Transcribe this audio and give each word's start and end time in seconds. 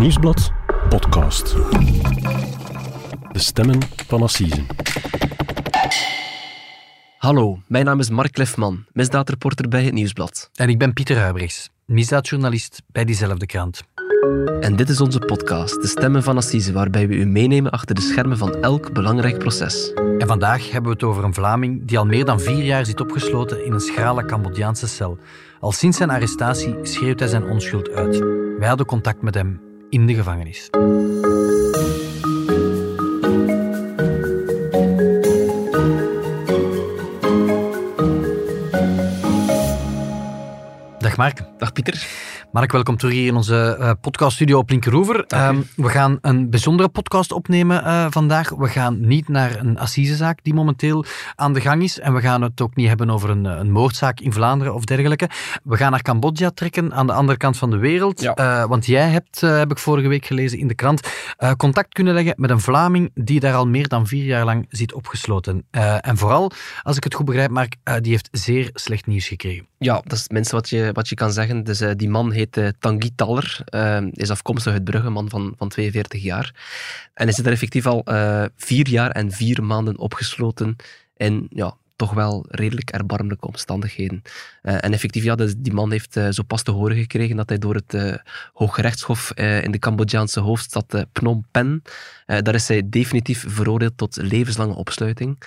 Nieuwsblad 0.00 0.52
podcast. 0.88 1.54
De 3.32 3.38
stemmen 3.38 3.78
van 4.06 4.22
Assisen. 4.22 4.66
Hallo, 7.18 7.58
mijn 7.66 7.84
naam 7.84 7.98
is 7.98 8.10
Mark 8.10 8.36
Lefman, 8.36 8.84
misdaadreporter 8.92 9.68
bij 9.68 9.84
het 9.84 9.92
Nieuwsblad. 9.92 10.50
En 10.54 10.68
ik 10.68 10.78
ben 10.78 10.92
Pieter 10.92 11.16
Huibrechts, 11.18 11.70
misdaadjournalist 11.84 12.82
bij 12.86 13.04
diezelfde 13.04 13.46
krant. 13.46 13.82
En 14.60 14.76
dit 14.76 14.88
is 14.88 15.00
onze 15.00 15.18
podcast, 15.18 15.80
De 15.82 15.86
Stemmen 15.86 16.22
van 16.22 16.36
Assise, 16.36 16.72
waarbij 16.72 17.08
we 17.08 17.14
u 17.14 17.26
meenemen 17.26 17.70
achter 17.70 17.94
de 17.94 18.00
schermen 18.00 18.38
van 18.38 18.54
elk 18.54 18.92
belangrijk 18.92 19.38
proces. 19.38 19.92
En 19.92 20.26
vandaag 20.26 20.70
hebben 20.70 20.90
we 20.90 20.96
het 20.96 21.02
over 21.02 21.24
een 21.24 21.34
Vlaming 21.34 21.86
die 21.86 21.98
al 21.98 22.06
meer 22.06 22.24
dan 22.24 22.40
vier 22.40 22.64
jaar 22.64 22.86
zit 22.86 23.00
opgesloten 23.00 23.64
in 23.64 23.72
een 23.72 23.80
schrale 23.80 24.24
Cambodjaanse 24.24 24.88
cel. 24.88 25.18
Al 25.60 25.72
sinds 25.72 25.96
zijn 25.96 26.10
arrestatie 26.10 26.76
schreeuwt 26.82 27.18
hij 27.18 27.28
zijn 27.28 27.44
onschuld 27.44 27.90
uit. 27.90 28.18
Wij 28.58 28.68
hadden 28.68 28.86
contact 28.86 29.22
met 29.22 29.34
hem 29.34 29.68
in 29.90 30.06
de 30.06 30.14
gevangenis. 30.14 30.70
Dag 40.98 41.16
Mark. 41.16 41.42
Dag 41.58 41.72
Pieter. 41.72 42.28
Mark, 42.52 42.72
welkom 42.72 42.96
terug 42.96 43.14
hier 43.14 43.26
in 43.26 43.36
onze 43.36 43.76
uh, 43.80 43.90
podcaststudio 44.00 44.58
op 44.58 44.70
Linkeroever. 44.70 45.24
Um, 45.34 45.66
we 45.76 45.88
gaan 45.88 46.18
een 46.20 46.50
bijzondere 46.50 46.88
podcast 46.88 47.32
opnemen 47.32 47.84
uh, 47.84 48.06
vandaag. 48.10 48.50
We 48.50 48.68
gaan 48.68 49.06
niet 49.06 49.28
naar 49.28 49.56
een 49.56 49.78
assisezaak 49.78 50.38
die 50.42 50.54
momenteel 50.54 51.04
aan 51.34 51.52
de 51.52 51.60
gang 51.60 51.82
is. 51.82 51.98
En 51.98 52.14
we 52.14 52.20
gaan 52.20 52.42
het 52.42 52.60
ook 52.60 52.76
niet 52.76 52.88
hebben 52.88 53.10
over 53.10 53.30
een, 53.30 53.44
een 53.44 53.70
moordzaak 53.70 54.20
in 54.20 54.32
Vlaanderen 54.32 54.74
of 54.74 54.84
dergelijke. 54.84 55.28
We 55.64 55.76
gaan 55.76 55.90
naar 55.90 56.02
Cambodja 56.02 56.50
trekken, 56.50 56.94
aan 56.94 57.06
de 57.06 57.12
andere 57.12 57.38
kant 57.38 57.58
van 57.58 57.70
de 57.70 57.76
wereld. 57.76 58.20
Ja. 58.20 58.38
Uh, 58.38 58.68
want 58.68 58.86
jij 58.86 59.08
hebt, 59.08 59.40
heb 59.40 59.70
ik 59.70 59.78
vorige 59.78 60.08
week 60.08 60.26
gelezen 60.26 60.58
in 60.58 60.68
de 60.68 60.74
krant, 60.74 61.08
contact 61.56 61.94
kunnen 61.94 62.14
leggen 62.14 62.34
met 62.36 62.50
een 62.50 62.60
Vlaming 62.60 63.10
die 63.14 63.40
daar 63.40 63.54
al 63.54 63.66
meer 63.66 63.88
dan 63.88 64.06
vier 64.06 64.24
jaar 64.24 64.44
lang 64.44 64.66
zit 64.68 64.92
opgesloten. 64.92 65.66
en 66.00 66.16
vooral, 66.16 66.50
als 66.82 66.96
ik 66.96 67.04
het 67.04 67.14
goed 67.14 67.26
begrijp, 67.26 67.50
Mark, 67.50 67.76
die 68.00 68.12
heeft 68.12 68.28
zeer 68.32 68.70
slecht 68.72 69.06
nieuws 69.06 69.28
gekregen. 69.28 69.68
Ja, 69.78 70.00
dat 70.02 70.12
is 70.12 70.22
het 70.22 70.32
minste 70.32 70.54
wat 70.54 70.68
je, 70.68 70.90
wat 70.92 71.08
je 71.08 71.14
kan 71.14 71.32
zeggen. 71.32 71.64
Dus 71.64 71.82
die 71.96 72.08
man 72.08 72.32
heet 72.40 72.56
uh, 72.56 72.68
Tanguy 72.78 73.10
Taller, 73.14 73.60
uh, 73.74 74.00
is 74.12 74.30
afkomstig 74.30 74.72
uit 74.72 74.84
Brugge, 74.84 75.10
man 75.10 75.30
van, 75.30 75.54
van 75.56 75.68
42 75.68 76.22
jaar. 76.22 76.54
En 77.14 77.28
hij 77.28 77.44
er 77.44 77.52
effectief 77.52 77.86
al 77.86 78.02
uh, 78.04 78.44
vier 78.56 78.88
jaar 78.88 79.10
en 79.10 79.32
vier 79.32 79.64
maanden 79.64 79.98
opgesloten 79.98 80.76
in 81.16 81.46
ja, 81.50 81.74
toch 81.96 82.12
wel 82.12 82.44
redelijk 82.48 82.90
erbarmelijke 82.90 83.46
omstandigheden. 83.46 84.22
Uh, 84.62 84.74
en 84.84 84.92
effectief, 84.92 85.24
ja, 85.24 85.34
dus 85.34 85.54
die 85.56 85.72
man 85.72 85.90
heeft 85.90 86.12
zo 86.30 86.42
pas 86.46 86.62
te 86.62 86.70
horen 86.70 86.96
gekregen 86.96 87.36
dat 87.36 87.48
hij 87.48 87.58
door 87.58 87.74
het 87.74 88.20
Hooggerechtshof 88.52 89.32
in 89.34 89.70
de 89.70 89.78
Cambodjaanse 89.78 90.40
hoofdstad 90.40 91.04
Phnom 91.12 91.46
Penh, 91.50 91.82
daar 92.26 92.54
is 92.54 92.68
hij 92.68 92.82
definitief 92.88 93.44
veroordeeld 93.48 93.96
tot 93.96 94.16
levenslange 94.16 94.74
opsluiting. 94.74 95.38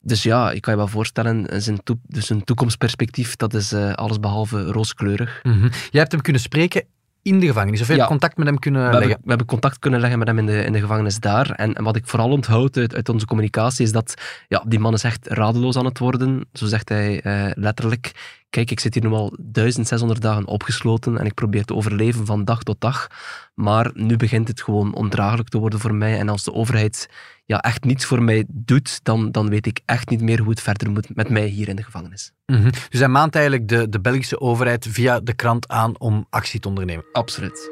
Dus 0.00 0.22
ja, 0.22 0.50
ik 0.50 0.60
kan 0.60 0.72
je 0.72 0.78
wel 0.78 0.88
voorstellen, 0.88 1.62
zijn, 1.62 1.82
toe, 1.82 1.98
dus 2.06 2.26
zijn 2.26 2.44
toekomstperspectief, 2.44 3.36
dat 3.36 3.54
is 3.54 3.72
uh, 3.72 3.92
alles 3.92 4.20
behalve 4.20 4.64
rooskleurig. 4.64 5.40
Mm 5.42 5.52
-hmm. 5.52 5.70
Jij 5.70 6.00
hebt 6.00 6.12
hem 6.12 6.20
kunnen 6.20 6.42
spreken 6.42 6.84
in 7.22 7.40
de 7.40 7.46
gevangenis, 7.46 7.80
of 7.80 7.86
je 7.86 7.92
ja. 7.92 7.98
hebt 7.98 8.10
contact 8.10 8.36
met 8.36 8.46
hem 8.46 8.58
kunnen 8.58 8.80
we 8.80 8.86
leggen? 8.86 9.08
Hebben, 9.08 9.24
we 9.24 9.28
hebben 9.28 9.46
contact 9.46 9.78
kunnen 9.78 10.00
leggen 10.00 10.18
met 10.18 10.28
hem 10.28 10.38
in 10.38 10.46
de, 10.46 10.64
in 10.64 10.72
de 10.72 10.80
gevangenis 10.80 11.20
daar. 11.20 11.50
En, 11.50 11.74
en 11.74 11.84
wat 11.84 11.96
ik 11.96 12.06
vooral 12.06 12.30
onthoud 12.30 12.76
uit, 12.76 12.94
uit, 12.94 13.08
onze 13.08 13.26
communicatie 13.26 13.84
is 13.84 13.92
dat 13.92 14.14
ja, 14.48 14.64
die 14.66 14.78
man 14.78 14.94
is 14.94 15.04
echt 15.04 15.26
radeloos 15.26 15.76
aan 15.76 15.84
het 15.84 15.98
worden. 15.98 16.48
Zo 16.52 16.66
zegt 16.66 16.88
hij 16.88 17.24
uh, 17.24 17.50
letterlijk. 17.54 18.12
Kijk, 18.50 18.70
ik 18.70 18.80
zit 18.80 18.94
hier 18.94 19.02
nu 19.02 19.10
al 19.10 19.36
1600 19.38 20.20
dagen 20.20 20.46
opgesloten 20.46 21.18
en 21.18 21.26
ik 21.26 21.34
probeer 21.34 21.64
te 21.64 21.74
overleven 21.74 22.26
van 22.26 22.44
dag 22.44 22.62
tot 22.62 22.80
dag. 22.80 23.06
Maar 23.54 23.90
nu 23.94 24.16
begint 24.16 24.48
het 24.48 24.62
gewoon 24.62 24.94
ondraaglijk 24.94 25.48
te 25.48 25.58
worden 25.58 25.80
voor 25.80 25.94
mij. 25.94 26.18
En 26.18 26.28
als 26.28 26.44
de 26.44 26.52
overheid 26.52 27.08
ja, 27.48 27.58
echt 27.60 27.84
niets 27.84 28.04
voor 28.04 28.22
mij 28.22 28.44
doet, 28.48 29.00
dan, 29.02 29.30
dan 29.30 29.48
weet 29.48 29.66
ik 29.66 29.80
echt 29.84 30.08
niet 30.08 30.20
meer 30.20 30.40
hoe 30.40 30.50
het 30.50 30.60
verder 30.60 30.90
moet 30.90 31.14
met 31.14 31.30
mij 31.30 31.46
hier 31.46 31.68
in 31.68 31.76
de 31.76 31.82
gevangenis. 31.82 32.32
Mm 32.46 32.56
-hmm. 32.56 32.70
Dus 32.88 33.00
hij 33.00 33.08
maant 33.08 33.34
eigenlijk 33.34 33.68
de, 33.68 33.88
de 33.88 34.00
Belgische 34.00 34.40
overheid 34.40 34.86
via 34.90 35.20
de 35.20 35.34
krant 35.34 35.68
aan 35.68 36.00
om 36.00 36.26
actie 36.30 36.60
te 36.60 36.68
ondernemen? 36.68 37.04
Absoluut. 37.12 37.70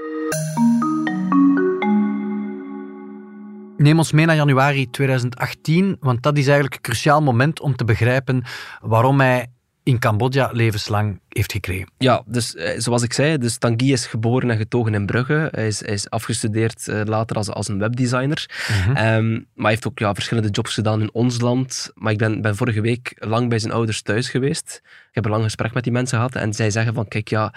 Neem 3.77 3.99
ons 3.99 4.13
mee 4.13 4.27
naar 4.27 4.37
januari 4.37 4.91
2018, 4.91 5.97
want 6.01 6.23
dat 6.23 6.37
is 6.37 6.45
eigenlijk 6.45 6.75
een 6.75 6.81
cruciaal 6.81 7.23
moment 7.23 7.61
om 7.61 7.77
te 7.77 7.85
begrijpen 7.85 8.43
waarom 8.81 9.21
hij 9.21 9.47
in 9.87 9.99
Cambodja 9.99 10.51
levenslang 10.53 11.21
heeft 11.29 11.53
gekregen. 11.53 11.89
Ja, 11.99 12.23
dus 12.27 12.55
eh, 12.55 12.79
zoals 12.79 13.03
ik 13.03 13.13
zei, 13.13 13.39
dus 13.39 13.59
Tanguy 13.59 13.93
is 13.93 14.07
geboren 14.07 14.51
en 14.51 14.57
getogen 14.57 14.95
in 14.95 15.07
Brugge. 15.07 15.49
Hij 15.51 15.67
is, 15.67 15.81
hij 15.81 15.95
is 15.95 16.11
afgestudeerd 16.11 16.87
uh, 16.87 17.01
later 17.05 17.37
als, 17.37 17.51
als 17.51 17.69
een 17.69 17.79
webdesigner. 17.79 18.51
Mhm. 18.69 18.91
Mm 18.91 18.97
-hmm. 18.97 19.15
um, 19.15 19.33
maar 19.33 19.65
hij 19.65 19.71
heeft 19.71 19.87
ook 19.87 19.99
ja, 19.99 20.15
verschillende 20.15 20.51
jobs 20.51 20.75
gedaan 20.75 21.01
in 21.01 21.13
ons 21.13 21.41
land. 21.41 21.91
Maar 21.95 22.13
ik 22.13 22.19
ben, 22.19 22.41
ben 22.41 22.57
vorige 22.57 22.81
week 22.81 23.15
lang 23.19 23.49
bij 23.49 23.59
zijn 23.59 23.73
ouders 23.73 24.03
thuis 24.03 24.31
geweest. 24.31 24.81
Ik 24.85 25.15
heb 25.15 25.25
een 25.25 25.31
lang 25.31 25.43
gesprek 25.43 25.75
met 25.75 25.85
die 25.85 25.93
mensen 25.93 26.17
gehad. 26.17 26.35
En 26.35 26.55
zij 26.55 26.71
zeggen 26.71 26.95
van, 26.95 27.09
kijk 27.09 27.29
ja, 27.29 27.55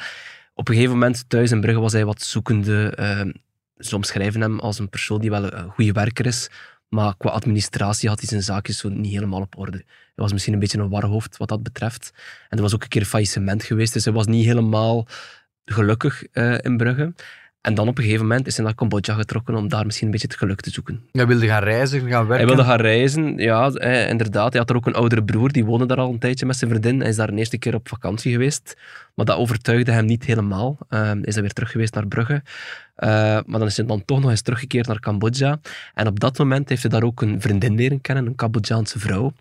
op 0.54 0.68
een 0.68 0.74
gegeven 0.74 0.94
moment 0.94 1.30
thuis 1.30 1.52
in 1.52 1.62
Brugge 1.62 1.82
was 1.82 1.94
hij 1.94 2.06
wat 2.06 2.22
zoekende. 2.22 2.98
Uh, 3.00 3.34
ze 3.78 3.96
omschrijven 3.96 4.42
hem 4.42 4.60
als 4.60 4.80
een 4.80 4.90
persoon 4.90 5.20
die 5.20 5.30
wel 5.30 5.54
een 5.54 5.70
goede 5.70 5.92
werker 5.92 6.26
is. 6.26 6.50
Maar 6.90 7.18
qua 7.18 7.30
administratie 7.30 8.10
had 8.10 8.20
hij 8.20 8.28
zijn 8.28 8.44
zaakjes 8.44 8.78
zo 8.78 8.90
niet 8.90 9.14
helemaal 9.14 9.42
op 9.42 9.58
orde. 9.58 9.78
Hij 9.78 9.86
was 10.16 10.32
misschien 10.32 10.54
een 10.54 10.60
beetje 10.60 10.80
een 10.80 10.90
warhoofd 10.90 11.38
wat 11.38 11.48
dat 11.48 11.64
betreft. 11.64 12.14
En 12.50 12.58
er 12.58 12.64
was 12.64 12.74
ook 12.74 12.84
een 12.84 12.90
keer 12.90 13.06
faillissement 13.06 13.64
geweest, 13.64 13.94
dus 13.94 14.06
hij 14.06 14.14
was 14.14 14.26
niet 14.26 14.46
helemaal 14.46 15.08
gelukkig 15.66 16.24
uh, 16.34 16.58
in 16.62 16.78
Brugge. 16.78 17.14
En 17.62 17.74
dan 17.74 17.88
op 17.88 17.98
een 17.98 18.04
gegeven 18.04 18.28
moment 18.28 18.48
is 18.48 18.56
hij 18.56 18.66
naar 18.66 18.76
Cambodja 18.76 19.14
getrokken 19.14 19.56
om 19.56 19.68
daar 19.68 19.86
misschien 19.86 20.06
een 20.06 20.12
beetje 20.12 20.28
het 20.28 20.38
geluk 20.38 20.62
te 20.62 20.70
zoeken. 20.70 21.04
Hij 21.12 21.28
wilde 21.28 21.48
gaan 21.48 21.64
reizen, 21.64 22.00
gaan 22.00 22.28
werken? 22.28 22.36
Hij 22.36 22.56
wilde 22.56 22.64
gaan 22.64 22.82
reizen, 22.82 23.38
ja, 23.38 23.72
hij, 23.72 24.08
inderdaad. 24.08 24.52
Hij 24.52 24.60
had 24.60 24.70
er 24.70 24.76
ook 24.76 24.86
een 24.86 24.94
oudere 24.94 25.24
broer, 25.24 25.52
die 25.52 25.66
woonde 25.66 25.86
daar 25.86 25.98
al 25.98 26.12
een 26.12 26.20
tijdje 26.20 26.46
met 26.46 26.58
zijn 26.58 26.70
vriendin. 26.70 27.00
Hij 27.00 27.10
is 27.10 27.16
daar 27.16 27.30
een 27.30 27.38
eerste 27.38 27.58
keer 27.58 27.74
op 27.74 27.88
vakantie 27.88 28.32
geweest. 28.32 28.78
Maar 29.16 29.26
dat 29.26 29.38
overtuigde 29.38 29.92
hem 29.92 30.06
niet 30.06 30.26
helemaal. 30.26 30.78
Uh, 30.90 31.00
hij 31.02 31.20
is 31.22 31.34
dan 31.34 31.44
weer 31.44 31.54
terug 31.54 31.72
geweest 31.72 31.94
naar 31.94 32.08
Brugge. 32.08 32.34
Uh, 32.34 33.10
maar 33.46 33.60
dan 33.60 33.66
is 33.66 33.78
hij 33.78 33.86
dan 33.86 34.06
toch 34.06 34.22
nog 34.22 34.30
eens 34.30 34.42
teruggekeerd 34.42 34.88
naar 34.88 35.00
Cambodja. 35.00 35.60
En 35.94 36.08
op 36.08 36.20
dat 36.20 36.38
moment 36.38 36.70
heeft 36.70 36.82
hij 36.82 36.92
daar 36.92 37.04
ook 37.04 37.22
een 37.22 37.42
vriendin 37.42 37.76
leren 37.76 38.02
kennen, 38.02 38.26
een 38.26 38.36
Cambodjaanse 38.36 39.00
vrouw. 39.00 39.34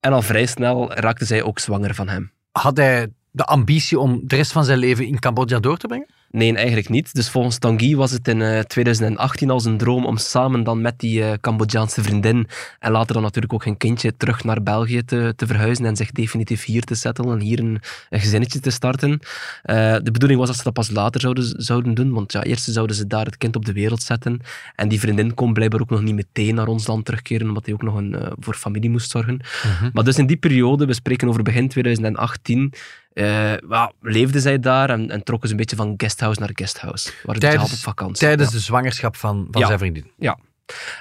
En 0.00 0.12
al 0.12 0.22
vrij 0.22 0.46
snel 0.46 0.92
raakte 0.92 1.24
zij 1.24 1.42
ook 1.42 1.58
zwanger 1.58 1.94
van 1.94 2.08
hem. 2.08 2.30
Had 2.52 2.76
hij 2.76 3.08
de 3.32 3.44
ambitie 3.44 3.98
om 3.98 4.20
de 4.24 4.36
rest 4.36 4.52
van 4.52 4.64
zijn 4.64 4.78
leven 4.78 5.06
in 5.06 5.18
Cambodja 5.18 5.58
door 5.58 5.76
te 5.76 5.86
brengen? 5.86 6.06
Nee, 6.32 6.54
eigenlijk 6.54 6.88
niet. 6.88 7.14
Dus 7.14 7.30
volgens 7.30 7.58
Tanguy 7.58 7.96
was 7.96 8.10
het 8.10 8.28
in 8.28 8.40
uh, 8.40 8.58
2018 8.58 9.50
al 9.50 9.60
zijn 9.60 9.78
droom 9.78 10.06
om 10.06 10.16
samen 10.16 10.64
dan 10.64 10.80
met 10.80 10.98
die 10.98 11.20
uh, 11.20 11.32
Cambodjaanse 11.40 12.02
vriendin 12.02 12.48
en 12.78 12.92
later 12.92 13.14
dan 13.14 13.22
natuurlijk 13.22 13.52
ook 13.52 13.64
een 13.64 13.76
kindje 13.76 14.16
terug 14.16 14.44
naar 14.44 14.62
België 14.62 15.04
te, 15.04 15.32
te 15.36 15.46
verhuizen 15.46 15.84
en 15.84 15.96
zich 15.96 16.10
definitief 16.10 16.64
hier 16.64 16.84
te 16.84 16.94
settelen 16.94 17.32
en 17.32 17.40
hier 17.40 17.58
een, 17.58 17.80
een 18.10 18.20
gezinnetje 18.20 18.60
te 18.60 18.70
starten. 18.70 19.10
Uh, 19.10 19.16
de 20.02 20.10
bedoeling 20.10 20.40
was 20.40 20.48
dat 20.48 20.58
ze 20.58 20.64
dat 20.64 20.72
pas 20.72 20.90
later 20.90 21.20
zouden, 21.20 21.62
zouden 21.62 21.94
doen, 21.94 22.12
want 22.12 22.32
ja, 22.32 22.42
eerst 22.42 22.64
zouden 22.64 22.96
ze 22.96 23.06
daar 23.06 23.24
het 23.24 23.36
kind 23.36 23.56
op 23.56 23.64
de 23.64 23.72
wereld 23.72 24.02
zetten 24.02 24.40
en 24.76 24.88
die 24.88 25.00
vriendin 25.00 25.34
kon 25.34 25.52
blijkbaar 25.52 25.80
ook 25.80 25.90
nog 25.90 26.02
niet 26.02 26.14
meteen 26.14 26.54
naar 26.54 26.68
ons 26.68 26.86
land 26.86 27.04
terugkeren, 27.04 27.48
omdat 27.48 27.64
hij 27.64 27.74
ook 27.74 27.82
nog 27.82 27.94
een, 27.94 28.16
voor 28.38 28.54
familie 28.54 28.90
moest 28.90 29.10
zorgen. 29.10 29.40
Mhm. 29.62 29.90
Maar 29.92 30.04
dus 30.04 30.18
in 30.18 30.26
die 30.26 30.36
periode, 30.36 30.86
we 30.86 30.92
spreken 30.92 31.28
over 31.28 31.42
begin 31.42 31.68
2018, 31.68 32.72
uh, 33.20 33.52
well, 33.68 33.92
leefden 34.00 34.40
zij 34.40 34.58
daar 34.58 34.90
en, 34.90 35.10
en, 35.10 35.22
trokken 35.22 35.48
ze 35.48 35.54
een 35.54 35.60
beetje 35.60 35.76
van 35.76 35.94
guesthouse 35.96 36.40
naar 36.40 36.50
guesthouse. 36.54 37.12
Waren 37.22 37.40
tijdens, 37.40 37.72
op 37.72 37.78
vakantie. 37.78 38.26
Tijdens 38.26 38.48
ja. 38.50 38.56
de 38.56 38.62
zwangerschap 38.62 39.16
van, 39.16 39.48
van 39.50 39.60
ja. 39.60 39.66
zijn 39.66 39.78
vriendin. 39.78 40.10
Ja. 40.18 40.38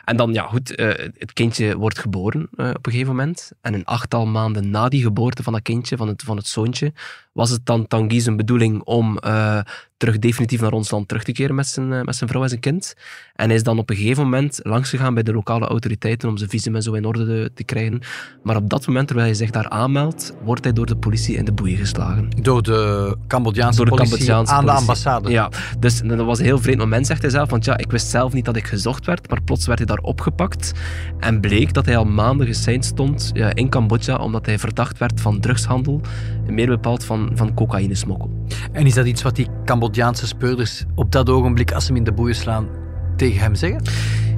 En 0.06 0.18
dan, 0.18 0.34
ja, 0.34 0.44
goed, 0.44 0.80
uh, 0.80 0.88
het 1.18 1.34
kindje 1.34 1.78
wordt 1.78 2.00
geboren 2.00 2.50
uh, 2.56 2.70
op 2.70 2.86
een 2.86 2.92
gegeven 2.92 3.16
moment. 3.16 3.52
En 3.62 3.74
een 3.74 3.86
achttal 3.86 4.26
maanden 4.26 4.70
na 4.70 4.90
die 4.90 5.02
geboorte 5.02 5.44
van 5.44 5.54
dat 5.54 5.62
kindje, 5.62 5.98
van 5.98 6.08
het, 6.08 6.24
van 6.24 6.38
het 6.38 6.48
zoontje, 6.48 6.94
was 7.40 7.50
het 7.50 7.66
dan 7.66 7.88
Tanguy 7.88 8.20
zijn 8.20 8.38
bedoeling 8.38 8.82
om 8.84 9.18
uh, 9.26 9.60
terug 9.98 10.20
definitief 10.20 10.62
naar 10.62 10.72
ons 10.72 10.92
land 10.92 11.08
terug 11.08 11.24
te 11.24 11.32
keren 11.32 11.56
met 11.56 11.68
zijn, 11.68 11.88
met 11.88 12.16
zijn 12.16 12.30
vrouw 12.30 12.44
en 12.44 12.50
zijn 12.50 12.62
kind. 12.62 12.94
En 13.36 13.46
hij 13.46 13.56
is 13.56 13.64
dan 13.64 13.80
op 13.80 13.90
een 13.90 13.96
gegeven 13.96 14.24
moment 14.24 14.60
langsgegaan 14.64 15.14
bij 15.14 15.24
de 15.24 15.34
lokale 15.34 15.68
autoriteiten 15.68 16.30
om 16.30 16.38
zijn 16.38 16.50
visum 16.50 16.76
en 16.76 16.82
zo 16.82 16.94
in 16.94 17.06
orde 17.06 17.26
te, 17.26 17.52
te 17.54 17.64
krijgen. 17.64 18.00
Maar 18.44 18.56
op 18.56 18.70
dat 18.70 18.88
moment, 18.88 19.08
terwijl 19.08 19.28
hij 19.28 19.38
zich 19.38 19.50
daar 19.50 19.70
aanmeldt, 19.70 20.34
wordt 20.44 20.64
hij 20.64 20.74
door 20.74 20.86
de 20.86 20.96
politie 20.96 21.36
in 21.36 21.46
de 21.46 21.52
boeien 21.52 21.78
geslagen. 21.78 22.30
Door 22.42 22.64
de 22.64 23.16
Cambodjaanse 23.28 23.78
door 23.78 23.86
de 23.86 23.92
politie 23.92 24.18
Cambodjaanse 24.18 24.54
aan 24.54 24.66
politie. 24.66 24.76
de 24.76 24.82
ambassade? 24.82 25.30
Ja, 25.30 25.50
dus 25.80 26.02
dat 26.02 26.26
was 26.26 26.40
een 26.40 26.46
heel 26.46 26.60
vreemd 26.60 26.80
moment, 26.80 27.08
zegt 27.08 27.22
hij 27.22 27.32
zelf. 27.32 27.50
Want 27.50 27.66
ja, 27.66 27.78
ik 27.78 27.92
wist 27.92 28.08
zelf 28.08 28.34
niet 28.34 28.46
dat 28.46 28.56
ik 28.56 28.68
gezocht 28.68 29.06
werd, 29.06 29.30
maar 29.30 29.42
plots 29.42 29.66
werd 29.66 29.80
hij 29.80 29.88
daar 29.88 30.02
opgepakt. 30.02 30.72
En 31.20 31.40
bleek 31.40 31.74
dat 31.74 31.86
hij 31.86 31.98
al 31.98 32.06
maanden 32.06 32.48
geseind 32.48 32.86
stond 32.86 33.30
ja, 33.34 33.54
in 33.54 33.70
Cambodja, 33.70 34.16
omdat 34.16 34.46
hij 34.46 34.60
verdacht 34.60 34.98
werd 34.98 35.22
van 35.22 35.40
drugshandel. 35.40 36.02
Meer 36.52 36.68
bepaald 36.68 37.04
van, 37.04 37.32
van 37.34 37.54
cocaïnesmokkel. 37.54 38.30
En 38.72 38.86
is 38.86 38.94
dat 38.94 39.06
iets 39.06 39.22
wat 39.22 39.36
die 39.36 39.48
Cambodjaanse 39.66 40.28
speurders 40.28 40.86
op 40.96 41.12
dat 41.12 41.30
ogenblik, 41.30 41.72
als 41.72 41.84
ze 41.86 41.90
hem 41.90 41.98
in 41.98 42.04
de 42.04 42.12
boeien 42.12 42.36
slaan, 42.36 42.68
tegen 43.16 43.42
hem 43.42 43.56
zeggen? 43.56 43.82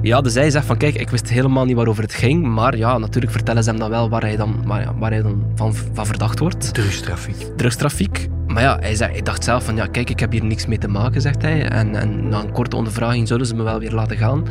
Ja, 0.02 0.20
dus 0.20 0.34
hij 0.34 0.50
zegt 0.50 0.66
van 0.66 0.76
kijk, 0.76 0.94
ik 0.94 1.10
wist 1.10 1.28
helemaal 1.28 1.64
niet 1.64 1.76
waarover 1.76 2.02
het 2.02 2.14
ging, 2.14 2.46
maar 2.46 2.76
ja, 2.76 2.98
natuurlijk 2.98 3.32
vertellen 3.32 3.62
ze 3.62 3.70
hem 3.70 3.78
dan 3.78 3.90
wel 3.90 4.08
waar 4.08 4.22
hij 4.22 4.36
dan, 4.36 4.62
waar, 4.64 4.98
waar 4.98 5.10
hij 5.10 5.22
dan 5.22 5.44
van, 5.54 5.74
van 5.74 6.06
verdacht 6.06 6.38
wordt. 6.38 6.74
Drugstrafiek. 6.74 7.36
Drugstrafiek. 7.56 8.28
Maar 8.52 8.62
ja, 8.62 8.78
hij, 8.78 8.94
zei, 8.94 9.12
hij 9.12 9.22
dacht 9.22 9.44
zelf 9.44 9.64
van, 9.64 9.76
ja, 9.76 9.86
kijk, 9.86 10.10
ik 10.10 10.20
heb 10.20 10.32
hier 10.32 10.44
niks 10.44 10.66
mee 10.66 10.78
te 10.78 10.88
maken, 10.88 11.20
zegt 11.20 11.42
hij. 11.42 11.68
En, 11.68 11.94
en 11.94 12.28
na 12.28 12.40
een 12.40 12.52
korte 12.52 12.76
ondervraging 12.76 13.26
zouden 13.26 13.48
ze 13.48 13.54
me 13.54 13.62
wel 13.62 13.78
weer 13.78 13.92
laten 13.92 14.16
gaan. 14.16 14.46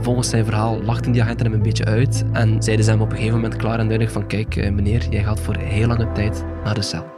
Volgens 0.00 0.28
zijn 0.28 0.44
verhaal 0.44 0.82
lachten 0.82 1.12
die 1.12 1.22
agenten 1.22 1.46
hem 1.46 1.54
een 1.54 1.62
beetje 1.62 1.84
uit 1.84 2.24
en 2.32 2.62
zeiden 2.62 2.84
ze 2.84 2.90
hem 2.90 3.00
op 3.00 3.10
een 3.10 3.16
gegeven 3.16 3.40
moment 3.40 3.56
klaar 3.56 3.78
en 3.78 3.88
duidelijk 3.88 4.10
van, 4.10 4.26
kijk, 4.26 4.56
eh, 4.56 4.72
meneer, 4.72 5.08
jij 5.10 5.22
gaat 5.22 5.40
voor 5.40 5.56
heel 5.56 5.86
lange 5.86 6.12
tijd 6.12 6.44
naar 6.64 6.74
de 6.74 6.82
cel. 6.82 7.14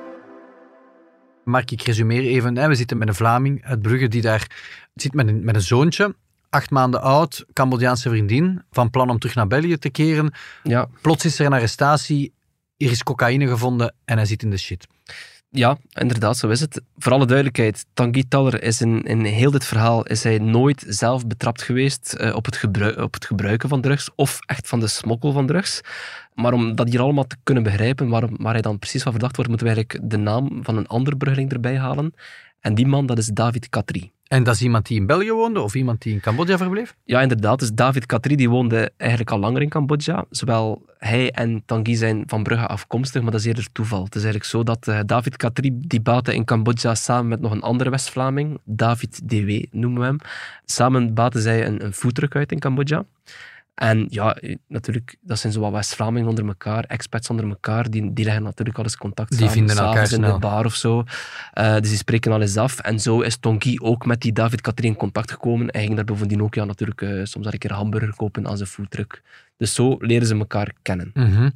Mark, 1.45 1.71
ik 1.71 1.83
resumeer 1.83 2.23
even. 2.23 2.57
Hè. 2.57 2.69
We 2.69 2.75
zitten 2.75 2.99
met 2.99 3.09
een 3.09 3.15
Vlaming 3.15 3.65
uit 3.65 3.83
Brugge 3.83 4.09
die 4.09 4.23
daar 4.23 4.47
zit 4.95 5.15
met 5.15 5.29
een, 5.29 5.45
met 5.45 5.55
een 5.55 5.61
zoontje, 5.61 6.15
acht 6.51 6.71
maanden 6.71 7.03
oud, 7.03 7.45
Cambodjaanse 7.53 8.09
vriendin, 8.09 8.63
van 8.71 8.91
plan 8.91 9.11
om 9.11 9.19
terug 9.19 9.35
naar 9.35 9.47
België 9.47 9.79
te 9.79 9.91
keren. 9.91 10.33
Ja, 10.63 10.89
Plots 11.01 11.25
is 11.25 11.39
er 11.39 11.47
een 11.47 11.53
arrestatie, 11.53 12.33
er 12.77 12.91
is 12.91 13.03
cocaïne 13.03 13.49
gevonden 13.49 13.95
en 14.05 14.17
hij 14.17 14.27
zit 14.27 14.43
in 14.43 14.51
de 14.51 14.57
shit. 14.59 14.87
Ja, 15.51 15.79
inderdaad, 15.93 16.37
zo 16.37 16.49
is 16.49 16.61
het. 16.61 16.83
Voor 16.97 17.13
alle 17.13 17.27
duidelijkheid, 17.27 17.87
Tanguy 17.95 18.25
Taller 18.29 18.63
is 18.63 18.81
in, 18.81 19.03
in 19.03 19.25
heel 19.25 19.51
dit 19.51 19.65
verhaal 19.65 20.03
is 20.05 20.23
hij 20.23 20.39
nooit 20.39 20.85
zelf 20.89 21.27
betrapt 21.27 21.63
geweest 21.63 22.13
eh, 22.13 22.35
op, 22.35 22.45
het 22.45 22.57
gebruik, 22.57 22.97
op 22.97 23.15
het 23.15 23.25
gebruiken 23.25 23.69
van 23.69 23.81
drugs 23.81 24.11
of 24.15 24.39
echt 24.47 24.69
van 24.69 24.81
de 24.81 24.87
smokkel 24.87 25.33
van 25.33 25.47
drugs. 25.47 25.81
Maar 26.35 26.53
om 26.53 26.75
dat 26.75 26.89
hier 26.89 27.01
allemaal 27.01 27.27
te 27.27 27.37
kunnen 27.43 27.63
begrijpen, 27.63 28.09
waar, 28.09 28.29
waar 28.37 28.53
hij 28.53 28.63
dan 28.63 28.79
precies 28.79 29.03
van 29.03 29.13
verdacht 29.13 29.37
wordt, 29.37 29.51
moeten 29.51 29.69
we 29.69 29.75
eigenlijk 29.75 30.11
de 30.11 30.17
naam 30.17 30.65
van 30.65 30.77
een 30.77 30.87
ander 30.87 31.17
bruggeling 31.17 31.53
erbij 31.53 31.79
halen. 31.79 32.15
En 32.61 32.75
die 32.75 32.87
man, 32.87 33.07
dat 33.07 33.19
is 33.19 33.27
David 33.27 33.69
Katri. 33.69 34.11
En 34.29 34.43
dat 34.43 34.55
is 34.55 34.63
iemand 34.63 34.87
die 34.87 35.01
in 35.01 35.07
België 35.07 35.33
woonde 35.33 35.61
of 35.61 35.75
iemand 35.75 36.03
die 36.03 36.13
in 36.13 36.21
Cambodja 36.21 36.57
verbleef? 36.57 36.97
Ja, 37.05 37.21
inderdaad. 37.21 37.59
Dus 37.59 37.73
David 37.73 38.07
Katri 38.07 38.37
die 38.37 38.51
woonde 38.51 38.91
eigenlijk 38.97 39.31
al 39.31 39.39
langer 39.39 39.63
in 39.63 39.69
Cambodja. 39.69 40.25
Zowel 40.31 40.85
hij 40.99 41.31
en 41.31 41.63
Tanguy 41.67 41.95
zijn 41.95 42.23
van 42.27 42.43
Brugge 42.43 42.67
afkomstig, 42.67 43.23
maar 43.23 43.31
dat 43.31 43.41
is 43.41 43.47
eerder 43.47 43.69
toeval. 43.73 44.05
Het 44.05 44.15
is 44.15 44.23
eigenlijk 44.23 44.51
zo 44.51 44.63
dat 44.63 44.89
eh, 44.89 45.01
David 45.07 45.37
Katri 45.37 45.71
die 45.75 46.01
baatte 46.01 46.35
in 46.35 46.45
Cambodja 46.45 46.95
samen 46.95 47.29
met 47.29 47.41
nog 47.41 47.53
een 47.53 47.63
andere 47.63 47.91
West-Vlaming, 47.91 48.59
David 48.65 49.29
DW 49.29 49.65
noemen 49.71 50.01
we 50.01 50.07
hem. 50.07 50.19
Samen 50.65 51.15
baten 51.15 51.41
zij 51.41 51.67
een, 51.67 51.85
een 51.85 52.29
uit 52.29 52.53
in 52.53 52.59
Cambodja. 52.59 53.05
En 53.79 54.07
ja, 54.11 54.35
eh, 54.35 54.57
natuurlijk, 54.69 55.17
dat 55.21 55.39
zijn 55.39 55.53
zo 55.53 55.61
wat 55.61 55.73
West-Vlamingen 55.73 56.29
onder 56.29 56.47
elkaar, 56.47 56.85
expats 56.85 57.31
onder 57.31 57.49
elkaar, 57.49 57.91
die, 57.91 58.13
die 58.13 58.25
leggen 58.25 58.43
natuurlijk 58.43 58.79
al 58.79 58.85
eens 58.85 58.97
contact 58.97 59.29
Die 59.29 59.39
samen, 59.39 59.53
vinden 59.53 59.77
elkaar 59.77 60.13
in 60.13 60.21
de 60.21 60.39
bar 60.39 60.65
of 60.65 60.75
zo. 60.75 61.05
Eh, 61.53 61.75
dus 61.75 61.89
die 61.89 61.97
spreken 61.97 62.33
al 62.33 62.41
eens 62.41 62.57
af. 62.57 62.79
En 62.79 63.01
zo 63.01 63.21
is 63.21 63.37
Tonki 63.37 63.81
ook 63.81 64.07
met 64.07 64.21
die 64.21 64.33
David 64.33 64.61
Katrin 64.61 64.91
in 64.91 64.97
contact 64.97 65.31
gekomen. 65.31 65.67
Hij 65.71 65.83
ging 65.83 65.95
daar 65.95 66.05
bovendien 66.05 66.43
ook 66.43 66.55
ja, 66.55 66.65
natuurlijk 66.65 67.03
eh, 67.03 67.21
soms 67.23 67.47
een 67.47 67.59
keer 67.59 67.73
hamburger 67.73 68.17
kopen 68.17 68.49
aan 68.49 68.57
zijn 68.57 68.69
foodtruck. 68.69 69.23
Dus 69.57 69.75
zo 69.75 69.97
leren 69.99 70.27
ze 70.27 70.39
elkaar 70.39 70.73
kennen. 70.83 71.11
Mhm. 71.15 71.51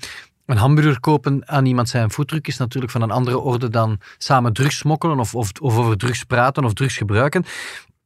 Een 0.46 0.56
hamburger 0.56 1.00
kopen 1.00 1.48
aan 1.48 1.66
iemand 1.66 1.88
zijn 1.88 2.10
voetdruk 2.10 2.48
is 2.48 2.56
natuurlijk 2.56 2.92
van 2.92 3.02
een 3.02 3.10
andere 3.10 3.38
orde 3.38 3.68
dan 3.68 4.00
samen 4.18 4.52
drugs 4.52 4.76
smokkelen 4.76 5.18
of, 5.18 5.34
of, 5.34 5.50
of 5.60 5.76
over 5.76 5.96
drugs 5.96 6.24
praten 6.24 6.64
of 6.64 6.72
drugs 6.72 6.96
gebruiken. 6.96 7.44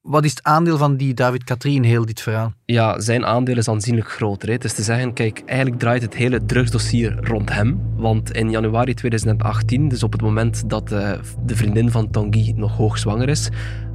Wat 0.07 0.25
is 0.25 0.31
het 0.31 0.43
aandeel 0.43 0.79
van 0.79 0.97
die 0.97 1.15
David 1.15 1.45
Katri 1.45 1.75
in 1.75 1.83
heel 1.83 2.07
dit 2.07 2.21
verhaal? 2.21 2.53
Ja, 2.65 3.01
zijn 3.01 3.25
aandeel 3.25 3.57
is 3.57 3.69
aanzienlijk 3.69 4.11
groter. 4.11 4.49
Hè. 4.49 4.55
Het 4.55 4.65
is 4.65 4.73
te 4.73 4.83
zeggen, 4.83 5.13
kijk, 5.13 5.43
eigenlijk 5.47 5.81
draait 5.81 6.03
het 6.03 6.15
hele 6.15 6.45
drugsdossier 6.45 7.19
rond 7.21 7.53
hem. 7.53 7.81
Want 7.97 8.31
in 8.31 8.51
januari 8.51 8.95
2018, 8.95 9.89
dus 9.89 10.03
op 10.03 10.13
het 10.13 10.21
moment 10.21 10.71
dat 10.71 10.93
eh, 10.93 11.13
de 11.45 11.57
vriendin 11.57 11.91
van 11.91 12.11
Tanguy 12.11 12.53
nog 12.57 12.77
hoogzwanger 12.77 13.29
is, 13.29 13.49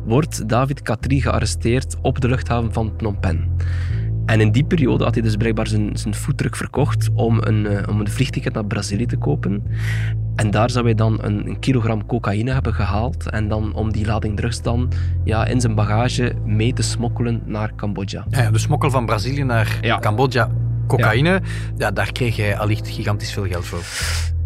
wordt 0.06 0.50
David 0.50 0.82
Katri 0.82 1.22
gearresteerd 1.22 1.96
op 2.02 2.22
de 2.22 2.28
luchthaven 2.28 2.74
van 2.74 2.94
Phnom 2.98 3.20
Penh. 3.20 3.48
En 4.26 4.42
in 4.42 4.52
die 4.52 4.64
periode 4.64 5.04
had 5.04 5.14
hij 5.14 5.24
dus 5.24 5.36
blijkbaar 5.36 5.68
zijn, 5.68 5.90
zijn 5.94 6.16
foodtruck 6.16 6.56
verkocht 6.56 7.10
om 7.14 7.38
een, 7.42 7.68
eh, 7.68 7.90
om 7.90 8.00
een 8.00 8.10
vliegticket 8.10 8.54
naar 8.54 8.66
Brazilië 8.66 9.06
te 9.06 9.18
kopen. 9.18 9.64
En 10.36 10.52
daar 10.52 10.70
zou 10.70 10.86
hij 10.86 10.96
dan 10.96 11.18
een, 11.22 11.48
een 11.48 11.60
kilogram 11.60 12.06
cocaïne 12.06 12.52
hebben 12.52 12.74
gehaald. 12.74 13.30
En 13.30 13.48
dan 13.48 13.74
om 13.74 13.92
die 13.92 14.06
lading 14.06 14.38
drugs 14.38 14.62
dan 14.62 14.92
ja, 15.24 15.46
in 15.46 15.62
zijn 15.62 15.76
bagage 15.76 16.34
mee 16.46 16.74
te 16.74 16.82
smokkelen 16.82 17.42
naar 17.46 17.76
Cambodja. 17.76 18.26
Ja, 18.30 18.52
de 18.52 18.58
smokkel 18.58 18.90
van 18.90 19.06
Brazilië 19.06 19.44
naar 19.44 19.78
Ja. 19.82 20.00
Cambodja, 20.00 20.50
cocaïne, 20.88 21.42
ja. 21.78 21.92
daar 21.92 22.12
kreeg 22.12 22.36
hij 22.36 22.58
allicht 22.58 22.88
gigantisch 22.88 23.34
veel 23.34 23.46
geld 23.46 23.66
voor. 23.66 23.84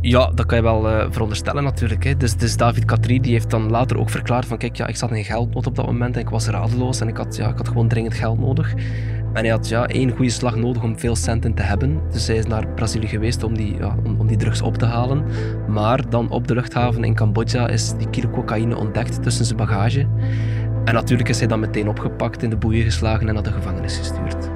Ja, 0.01 0.31
dat 0.35 0.45
kan 0.45 0.57
je 0.57 0.63
wel 0.63 0.89
eh, 0.89 1.07
veronderstellen 1.09 1.63
natuurlijk. 1.63 2.03
Hè. 2.03 2.17
Dus, 2.17 2.35
dus 2.35 2.57
David 2.57 2.85
Katri 2.85 3.19
die 3.19 3.31
heeft 3.31 3.49
dan 3.49 3.69
later 3.69 3.97
ook 3.97 4.09
verklaard 4.09 4.45
van 4.45 4.57
kijk, 4.57 4.75
ja, 4.75 4.87
ik 4.87 4.95
zat 4.95 5.11
in 5.11 5.23
geldnood 5.23 5.67
op 5.67 5.75
dat 5.75 5.85
moment 5.85 6.15
en 6.15 6.21
ik 6.21 6.29
was 6.29 6.47
radeloos 6.47 7.01
en 7.01 7.07
ik 7.07 7.17
had, 7.17 7.35
ja, 7.35 7.49
ik 7.49 7.57
had 7.57 7.67
gewoon 7.67 7.87
dringend 7.87 8.13
geld 8.13 8.39
nodig. 8.39 8.73
En 9.35 9.41
hij 9.41 9.51
had 9.51 9.67
ja, 9.67 9.87
één 9.87 10.11
goede 10.11 10.29
slag 10.31 10.55
nodig 10.55 10.83
om 10.83 10.99
veel 10.99 11.15
centen 11.15 11.53
te 11.53 11.61
hebben. 11.61 12.01
Dus 12.11 12.27
hij 12.27 12.35
is 12.35 12.45
naar 12.45 12.67
Brazilië 12.67 13.07
geweest 13.07 13.43
om 13.43 13.55
die, 13.57 13.77
ja, 13.77 13.95
om, 14.03 14.19
om 14.19 14.27
die 14.27 14.37
drugs 14.37 14.61
op 14.61 14.77
te 14.77 14.85
halen. 14.85 15.25
Maar 15.67 16.09
dan 16.09 16.29
op 16.29 16.47
de 16.47 16.53
luchthaven 16.53 17.03
in 17.03 17.15
Cambodja 17.15 17.67
is 17.67 17.93
die 17.97 18.09
kilo 18.09 18.29
cocaïne 18.29 18.75
ontdekt 18.77 19.23
tussen 19.23 19.45
zijn 19.45 19.57
bagage. 19.57 20.07
En 20.85 20.93
natuurlijk 20.93 21.29
is 21.29 21.39
hij 21.39 21.47
dan 21.47 21.59
meteen 21.59 21.87
opgepakt, 21.87 22.43
in 22.43 22.49
de 22.49 22.57
boeien 22.57 22.83
geslagen 22.83 23.27
en 23.27 23.33
naar 23.33 23.43
de 23.43 23.51
gevangenis 23.51 23.97
gestuurd. 23.97 24.49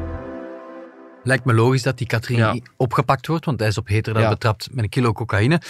Lijkt 1.23 1.45
me 1.45 1.53
logisch 1.53 1.83
dat 1.83 1.97
die 1.97 2.07
Katri 2.07 2.35
Ja. 2.35 2.55
opgepakt 2.77 3.27
wordt, 3.27 3.45
want 3.45 3.59
hij 3.59 3.67
is 3.67 3.77
op 3.77 3.87
heterdaad 3.87 4.23
Ja. 4.23 4.29
betrapt 4.29 4.67
met 4.71 4.83
een 4.83 4.89
kilo 4.89 5.11
cocaïne. 5.13 5.61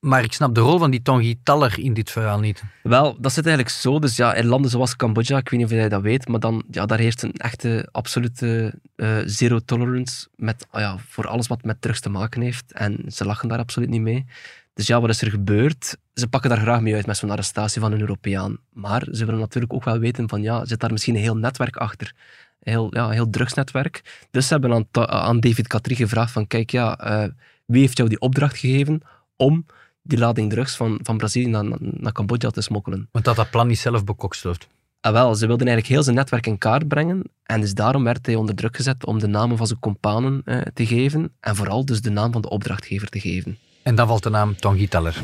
Maar 0.00 0.24
ik 0.24 0.32
snap 0.32 0.54
de 0.54 0.60
rol 0.60 0.78
van 0.78 0.90
die 0.90 1.02
Tanguy 1.02 1.38
Taller 1.42 1.78
in 1.78 1.94
dit 1.94 2.10
verhaal 2.10 2.40
niet. 2.40 2.62
Wel, 2.82 3.16
dat 3.20 3.32
zit 3.32 3.46
eigenlijk 3.46 3.76
zo. 3.76 3.98
Dus 3.98 4.16
ja, 4.16 4.34
in 4.34 4.46
landen 4.46 4.70
zoals 4.70 4.96
Cambodja, 4.96 5.38
ik 5.38 5.48
weet 5.48 5.60
niet 5.60 5.68
of 5.68 5.74
jij 5.74 5.88
dat 5.88 6.02
weet, 6.02 6.28
maar 6.28 6.40
dan, 6.40 6.62
ja, 6.70 6.86
daar 6.86 6.98
heerst 6.98 7.22
een 7.22 7.32
echte, 7.32 7.88
absolute 7.92 8.74
eh, 8.96 9.18
zero 9.24 9.58
tolerance 9.58 10.28
met, 10.36 10.66
ah 10.70 10.80
ja, 10.80 10.96
voor 11.08 11.26
alles 11.26 11.46
wat 11.46 11.62
met 11.62 11.80
drugs 11.82 12.00
te 12.00 12.08
maken 12.08 12.40
heeft. 12.40 12.72
En 12.72 13.04
ze 13.06 13.24
lachen 13.24 13.48
daar 13.48 13.58
absoluut 13.58 13.88
niet 13.88 14.00
mee. 14.00 14.26
Dus 14.74 14.86
ja, 14.86 15.00
wat 15.00 15.10
is 15.10 15.22
er 15.22 15.30
gebeurd? 15.30 15.96
Ze 16.14 16.28
pakken 16.28 16.50
daar 16.50 16.60
graag 16.60 16.80
mee 16.80 16.94
uit 16.94 17.06
met 17.06 17.16
zo'n 17.16 17.30
arrestatie 17.30 17.80
van 17.80 17.92
een 17.92 18.00
Europeaan. 18.00 18.58
Maar 18.72 19.06
ze 19.12 19.24
willen 19.24 19.40
natuurlijk 19.40 19.72
ook 19.72 19.84
wel 19.84 19.98
weten 19.98 20.28
van, 20.28 20.42
ja, 20.42 20.64
zit 20.64 20.80
daar 20.80 20.92
misschien 20.92 21.14
een 21.14 21.20
heel 21.20 21.36
netwerk 21.36 21.76
achter? 21.76 22.12
Een 22.60 22.72
heel, 22.72 22.94
ja, 22.94 23.10
heel 23.10 23.30
drugsnetwerk. 23.30 24.26
Dus 24.30 24.46
ze 24.46 24.52
hebben 24.52 24.72
aan, 24.72 25.08
aan 25.08 25.40
David 25.40 25.66
Katri 25.66 25.94
gevraagd 25.94 26.32
van, 26.32 26.46
kijk, 26.46 26.70
ja, 26.70 26.98
eh, 26.98 27.28
wie 27.64 27.80
heeft 27.80 27.96
jou 27.96 28.08
die 28.08 28.20
opdracht 28.20 28.58
gegeven 28.58 29.00
om 29.36 29.66
die 30.02 30.18
lading 30.18 30.50
drugs 30.50 30.76
van, 30.76 31.00
van 31.02 31.16
Brazilië 31.16 31.46
naar, 31.46 31.64
naar, 31.80 32.12
Cambodja 32.12 32.50
te 32.50 32.60
smokkelen. 32.60 33.08
Want 33.12 33.24
dat 33.24 33.36
dat 33.36 33.50
plan 33.50 33.66
niet 33.66 33.78
zelf 33.78 34.04
bekokst 34.04 34.42
wordt. 34.42 34.68
Ah, 35.00 35.12
wel, 35.12 35.34
ze 35.34 35.46
wilden 35.46 35.66
eigenlijk 35.66 35.94
heel 35.94 36.02
zijn 36.02 36.16
netwerk 36.16 36.46
in 36.46 36.58
kaart 36.58 36.88
brengen. 36.88 37.22
En 37.42 37.60
dus 37.60 37.74
daarom 37.74 38.04
werd 38.04 38.26
hij 38.26 38.34
onder 38.34 38.54
druk 38.54 38.76
gezet 38.76 39.06
om 39.06 39.18
de 39.18 39.26
namen 39.26 39.56
van 39.56 39.66
zijn 39.66 39.78
companen 39.78 40.42
eh, 40.44 40.60
te 40.74 40.86
geven. 40.86 41.32
En 41.40 41.56
vooral 41.56 41.84
dus 41.84 42.00
de 42.00 42.10
naam 42.10 42.32
van 42.32 42.40
de 42.40 42.50
opdrachtgever 42.50 43.08
te 43.08 43.20
geven. 43.20 43.58
En 43.82 43.94
dan 43.94 44.06
valt 44.06 44.22
de 44.22 44.30
naam 44.30 44.56
Tanguy 44.56 44.86
Taller. 44.86 45.22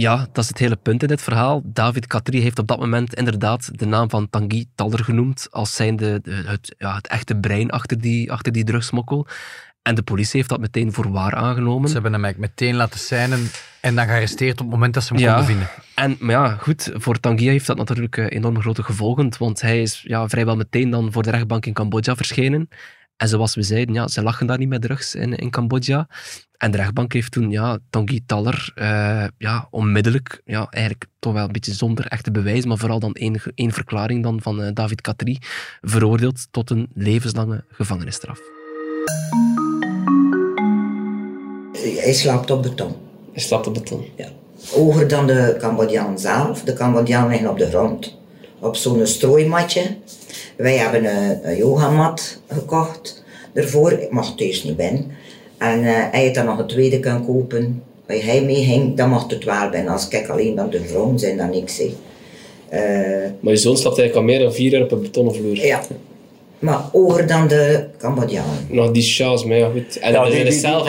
Ja, 0.00 0.26
dat 0.32 0.44
is 0.44 0.48
het 0.48 0.58
hele 0.58 0.76
punt 0.76 1.02
in 1.02 1.08
dit 1.08 1.22
verhaal. 1.22 1.62
David 1.64 2.06
Katri 2.06 2.40
heeft 2.40 2.58
op 2.58 2.66
dat 2.66 2.78
moment 2.78 3.14
inderdaad 3.14 3.78
de 3.78 3.86
naam 3.86 4.10
van 4.10 4.30
Tanguy 4.30 4.66
Taller 4.74 5.04
genoemd 5.04 5.48
als 5.50 5.74
zijnde 5.74 6.20
de, 6.22 6.42
het, 6.46 6.74
ja, 6.78 6.94
het 6.94 7.06
echte 7.06 7.36
brein 7.36 7.70
achter 7.70 8.00
die, 8.00 8.32
achter 8.32 8.52
die 8.52 8.64
drugsmokkel. 8.64 9.26
En 9.82 9.94
de 9.94 10.02
politie 10.02 10.36
heeft 10.36 10.48
dat 10.48 10.60
meteen 10.60 10.92
voor 10.92 11.10
waar 11.10 11.34
aangenomen. 11.34 11.88
Ze 11.88 11.94
hebben 11.94 12.12
hem 12.12 12.24
eigenlijk 12.24 12.54
meteen 12.58 12.74
laten 12.76 13.00
seinen 13.00 13.50
en 13.80 13.94
dan 13.94 14.04
gearresteerd 14.06 14.52
op 14.52 14.58
het 14.58 14.68
moment 14.70 14.94
dat 14.94 15.02
ze 15.04 15.12
hem 15.12 15.22
Ja. 15.22 15.28
konden 15.28 15.46
vinden. 15.46 15.68
En, 15.94 16.16
maar 16.20 16.34
ja, 16.34 16.48
goed, 16.60 16.90
voor 16.94 17.20
Tanguy 17.20 17.48
heeft 17.48 17.66
dat 17.66 17.76
natuurlijk 17.76 18.16
eh, 18.16 18.26
enorm 18.28 18.60
grote 18.60 18.82
gevolgen, 18.82 19.32
want 19.38 19.60
hij 19.60 19.82
is 19.82 20.02
ja, 20.06 20.28
vrijwel 20.28 20.56
meteen 20.56 20.90
dan 20.90 21.12
voor 21.12 21.22
de 21.22 21.30
rechtbank 21.30 21.66
in 21.66 21.72
Cambodja 21.72 22.16
verschenen. 22.16 22.68
En 23.18 23.28
zoals 23.28 23.54
we 23.54 23.62
zeiden, 23.62 23.94
ja, 23.94 24.08
ze 24.08 24.22
lachen 24.22 24.46
daar 24.46 24.58
niet 24.58 24.68
met 24.68 24.82
drugs 24.82 25.14
in, 25.14 25.34
in 25.34 25.50
Cambodja. 25.50 26.08
En 26.56 26.70
de 26.70 26.76
rechtbank 26.76 27.12
heeft 27.12 27.32
toen 27.32 27.50
ja, 27.50 27.78
Tanguy 27.90 28.20
Taller 28.26 28.72
eh, 28.74 29.24
ja, 29.38 29.66
onmiddellijk, 29.70 30.40
ja, 30.44 30.66
eigenlijk 30.70 31.06
toch 31.18 31.32
wel 31.32 31.44
een 31.44 31.52
beetje 31.52 31.74
zonder 31.74 32.06
echte 32.06 32.30
bewijs, 32.30 32.64
maar 32.64 32.78
vooral 32.78 32.98
dan 32.98 33.12
één, 33.12 33.40
één 33.54 33.72
verklaring 33.72 34.22
dan 34.22 34.42
van 34.42 34.62
eh, 34.62 34.70
David 34.74 35.00
Katri, 35.00 35.38
veroordeeld 35.80 36.46
tot 36.50 36.70
een 36.70 36.88
levenslange 36.94 37.64
gevangenisstraf. 37.68 38.40
Hij 41.72 42.12
slaapt 42.12 42.50
op 42.50 42.62
beton. 42.62 42.96
Hij 43.32 43.42
slaapt 43.42 43.66
op 43.66 43.74
beton. 43.74 44.04
Ja. 44.16 44.28
Hoger 44.70 45.08
dan 45.08 45.26
de 45.26 45.56
Cambodjaan 45.58 46.18
zelf. 46.18 46.62
De 46.62 46.72
Cambodjaan 46.72 47.28
liggen 47.28 47.50
op 47.50 47.58
de 47.58 47.68
grond. 47.68 48.18
Op 48.60 48.76
zo'n 48.76 49.06
strooimatje. 49.06 49.82
Wij 50.56 50.76
hebben 50.76 51.04
een, 51.04 51.48
een 51.48 51.56
yogamat 51.56 52.40
gekocht. 52.48 53.24
Daarvoor, 53.52 53.92
ik 53.92 54.10
mag 54.10 54.34
thuis 54.36 54.64
niet 54.64 54.76
binnen. 54.76 55.06
En 55.58 55.84
eh, 55.84 55.92
hij 56.10 56.24
had 56.24 56.34
dan 56.34 56.44
nog 56.44 56.58
een 56.58 56.66
tweede 56.66 57.00
kunnen 57.00 57.24
kopen. 57.26 57.82
Waar 58.06 58.16
hij 58.16 58.42
mee 58.42 58.64
ging, 58.64 58.96
dan 58.96 59.08
mocht 59.08 59.30
het 59.30 59.44
wel 59.44 59.70
binnen. 59.70 59.92
Als 59.92 60.08
ik 60.08 60.28
alleen 60.28 60.54
dan 60.54 60.70
de 60.70 60.80
grond 60.88 61.20
zijn, 61.20 61.36
dan 61.36 61.50
niks. 61.50 61.80
Eh, 61.80 62.80
Maar 63.40 63.52
je 63.52 63.56
zoon 63.56 63.76
slaapt 63.76 63.98
eigenlijk 63.98 64.14
al 64.14 64.22
meer 64.22 64.38
dan 64.38 64.52
vier 64.54 64.70
jaar 64.70 64.82
op 64.82 64.92
een 64.92 65.02
betonnen 65.02 65.34
vloer. 65.34 65.56
ja. 65.56 65.80
Maar 66.58 66.80
hoger 66.92 67.26
dan 67.26 67.48
de 67.48 67.84
Cambodjaan. 67.98 68.44
Nog 68.68 68.90
die 68.90 69.02
sjaals, 69.02 69.44
maar 69.44 69.56
ja 69.56 69.68
goed. 69.72 69.98
En 69.98 70.12
Ja, 70.12 70.24
er 70.24 70.30
die- 70.44 70.52
cel 70.52 70.78
van... 70.84 70.86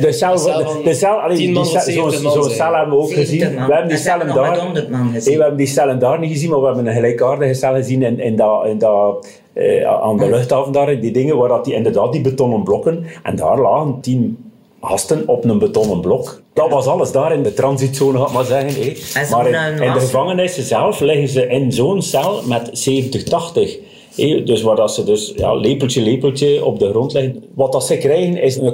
De 0.00 0.12
cel, 0.12 0.34
de, 0.34 0.40
van 0.64 0.82
de 0.84 0.94
cel, 0.94 1.10
allee, 1.10 1.36
10 1.36 1.46
die 1.46 1.54
man 1.54 1.66
cel- 1.66 1.76
of 1.76 1.82
zo'n 1.82 1.92
70 1.92 2.22
man 2.22 2.32
zo'n 2.32 2.42
zijn. 2.42 2.56
cel 2.56 2.74
hebben 2.74 2.94
we 2.96 3.02
ook 3.02 3.08
70 3.08 3.38
gezien. 3.38 3.54
man. 3.54 3.66
We 3.66 3.72
hebben 3.72 3.88
die 3.90 3.98
cellen 3.98 4.34
daar... 4.34 4.58
100 4.60 4.90
man 4.90 5.02
Nee, 5.04 5.12
gezien. 5.12 5.34
we 5.36 5.40
hebben 5.40 5.58
die 5.58 5.66
cellen 5.66 5.98
daar 5.98 6.18
niet 6.18 6.30
gezien, 6.32 6.50
maar 6.50 6.60
we 6.60 6.66
hebben 6.66 6.86
een 6.86 6.94
gelijkaardige 6.94 7.54
cel 7.54 7.74
gezien 7.74 8.02
in, 8.02 8.20
in 8.20 8.36
dat, 8.36 8.66
in 8.66 8.78
dat, 8.78 9.26
eh, 9.52 9.84
aan 10.02 10.16
de 10.18 10.26
luchthaven 10.30 10.72
daar, 10.72 11.00
die 11.00 11.10
dingen, 11.12 11.36
waar 11.36 11.48
dat 11.48 11.64
die, 11.64 11.74
inderdaad 11.74 12.12
die 12.12 12.20
betonnen 12.20 12.62
blokken, 12.62 13.04
en 13.22 13.36
daar 13.36 13.60
lagen 13.60 13.98
tien 14.00 14.38
gasten 14.82 15.22
op 15.28 15.44
een 15.44 15.58
betonnen 15.58 16.00
blok. 16.00 16.42
Dat 16.54 16.70
was 16.70 16.86
alles 16.86 17.12
daar 17.12 17.32
in 17.32 17.42
de 17.42 17.54
transitzone, 17.54 18.24
ik 18.26 18.32
maar 18.32 18.44
zeggen. 18.44 18.96
ze 18.96 19.26
Maar 19.30 19.46
in, 19.46 19.92
de 19.92 20.00
gevangenissen 20.00 20.62
zelf 20.62 21.00
liggen 21.00 21.28
ze 21.28 21.46
in 21.46 21.72
zo'n 21.72 22.02
cel 22.02 22.40
met 22.46 22.68
70, 22.72 23.22
80. 23.22 23.76
Dus 24.16 24.62
waar 24.62 24.76
dat 24.76 24.94
ze 24.94 25.04
dus 25.04 25.32
ja, 25.36 25.54
lepeltje, 25.54 26.02
lepeltje 26.02 26.64
op 26.64 26.78
de 26.78 26.88
grond 26.88 27.12
liggen. 27.12 27.44
Wat 27.54 27.72
dat 27.72 27.86
ze 27.86 27.98
krijgen 27.98 28.42
is 28.42 28.56
een 28.56 28.72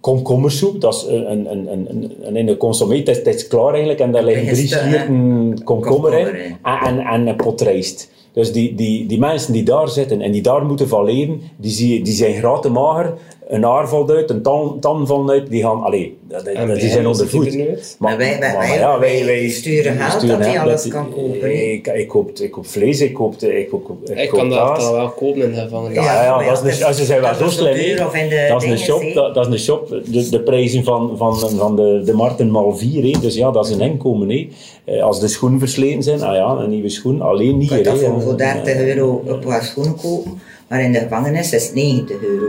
komkommersoep. 0.00 0.80
Dat 0.80 0.94
is 0.94 1.04
een, 1.08 1.50
een, 1.50 1.72
een, 1.72 2.12
een, 2.22 2.36
in 2.36 2.46
de 2.46 2.56
consommé. 2.56 2.96
Het 2.96 3.26
is, 3.26 3.46
klaar 3.46 3.70
eigenlijk. 3.70 4.00
En 4.00 4.12
daar 4.12 4.24
liggen 4.24 4.54
drie 4.54 4.66
slierten 4.66 5.60
komkommer 5.64 6.18
in. 6.18 6.26
En, 6.26 6.78
en, 6.84 6.98
en 6.98 7.26
een 7.26 7.36
pot 7.36 7.60
rijst. 7.60 8.10
Dus 8.32 8.52
die, 8.52 8.74
die, 8.74 9.06
die 9.06 9.18
mensen 9.18 9.52
die 9.52 9.62
daar 9.62 9.88
zitten 9.88 10.20
en 10.20 10.30
die 10.30 10.42
daar 10.42 10.64
moeten 10.64 10.88
van 10.88 11.04
leven, 11.04 11.40
die, 11.56 11.70
zie, 11.70 12.04
die 12.04 12.14
zijn 12.14 12.34
graten 12.34 12.72
mager. 12.72 13.14
Een 13.48 13.62
haar 13.62 13.88
valt 13.88 14.10
uit, 14.10 14.30
een 14.30 14.42
tand, 14.42 14.82
tand 14.82 15.08
valt 15.08 15.30
uit. 15.30 15.50
Die 15.50 15.62
gaan, 15.62 15.82
allee, 15.82 16.16
dat- 16.28 16.44
dat- 16.44 16.54
En 16.54 16.74
die 16.74 16.88
zijn 16.90 17.06
onder 17.06 17.28
voet. 17.28 17.46
er 17.46 17.56
nu 17.56 17.68
uit? 17.68 17.96
Maar 17.98 18.16
wij- 18.16 18.38
wij- 18.40 18.98
wij- 19.00 19.24
wij 19.24 19.48
sturen 19.48 19.96
geld 19.96 20.28
dat 20.28 20.38
hij 20.38 20.60
alles 20.60 20.88
kan 20.88 21.10
kopen? 21.10 21.72
Ik, 21.72 21.86
ik, 21.86 22.08
koop, 22.08 22.30
ik 22.38 22.50
koop 22.50 22.66
vlees, 22.66 23.00
ik 23.00 23.14
koop, 23.14 23.34
ik 23.42 23.68
koop, 23.68 23.90
ik 24.04 24.18
Ik 24.18 24.28
koop 24.28 24.38
kan 24.38 24.48
dat 24.48 24.80
dan 24.80 24.92
wel 24.92 25.08
kopen 25.10 25.42
in 25.42 25.52
de 25.54 25.60
gevangenis. 25.60 25.96
Ja, 25.96 26.22
ja, 26.24 26.36
maar 26.36 26.44
dat 26.46 26.64
is 26.64 26.80
een, 26.80 26.94
ze 26.94 27.04
zijn 27.04 27.20
wel 27.20 27.34
zo 27.34 27.48
slim. 27.48 27.74
duur, 27.74 27.98
hè. 27.98 28.06
of 28.06 28.14
in 28.14 28.28
de 28.28 28.46
Dat 28.48 28.62
is 28.62 28.70
een 28.70 28.78
shop, 28.78 29.14
dat, 29.14 29.34
dat 29.34 29.46
is 29.46 29.52
een 29.52 29.58
shop. 29.58 29.88
De, 29.88 30.28
de 30.30 30.40
prijzen 30.40 30.84
van, 30.84 31.12
van, 31.16 31.38
van 31.38 31.76
de, 31.76 32.02
de 32.04 32.12
markten 32.12 32.50
mal 32.50 32.76
vier. 32.76 33.20
Dus 33.20 33.34
ja, 33.34 33.50
dat 33.50 33.66
is 33.68 33.74
een 33.74 33.80
inkomen. 33.80 34.28
hè. 34.30 34.48
Eh, 34.84 35.02
Als 35.02 35.20
de 35.20 35.28
schoenen 35.28 35.58
versleten 35.58 36.02
zijn, 36.02 36.22
ah 36.22 36.34
ja, 36.34 36.62
een 36.62 36.70
nieuwe 36.70 36.88
schoen, 36.88 37.20
alleen 37.22 37.56
niet 37.58 37.70
Je 37.70 37.80
kan 37.80 38.22
voor 38.22 38.36
30 38.36 38.74
euro 38.76 39.22
een 39.26 39.38
paar 39.38 39.62
schoenen 39.64 39.96
kopen, 40.02 40.40
maar 40.68 40.82
in 40.82 40.92
de 40.92 40.98
gevangenis 40.98 41.52
is 41.52 41.64
het 41.66 41.74
90 41.74 42.16
euro. 42.22 42.46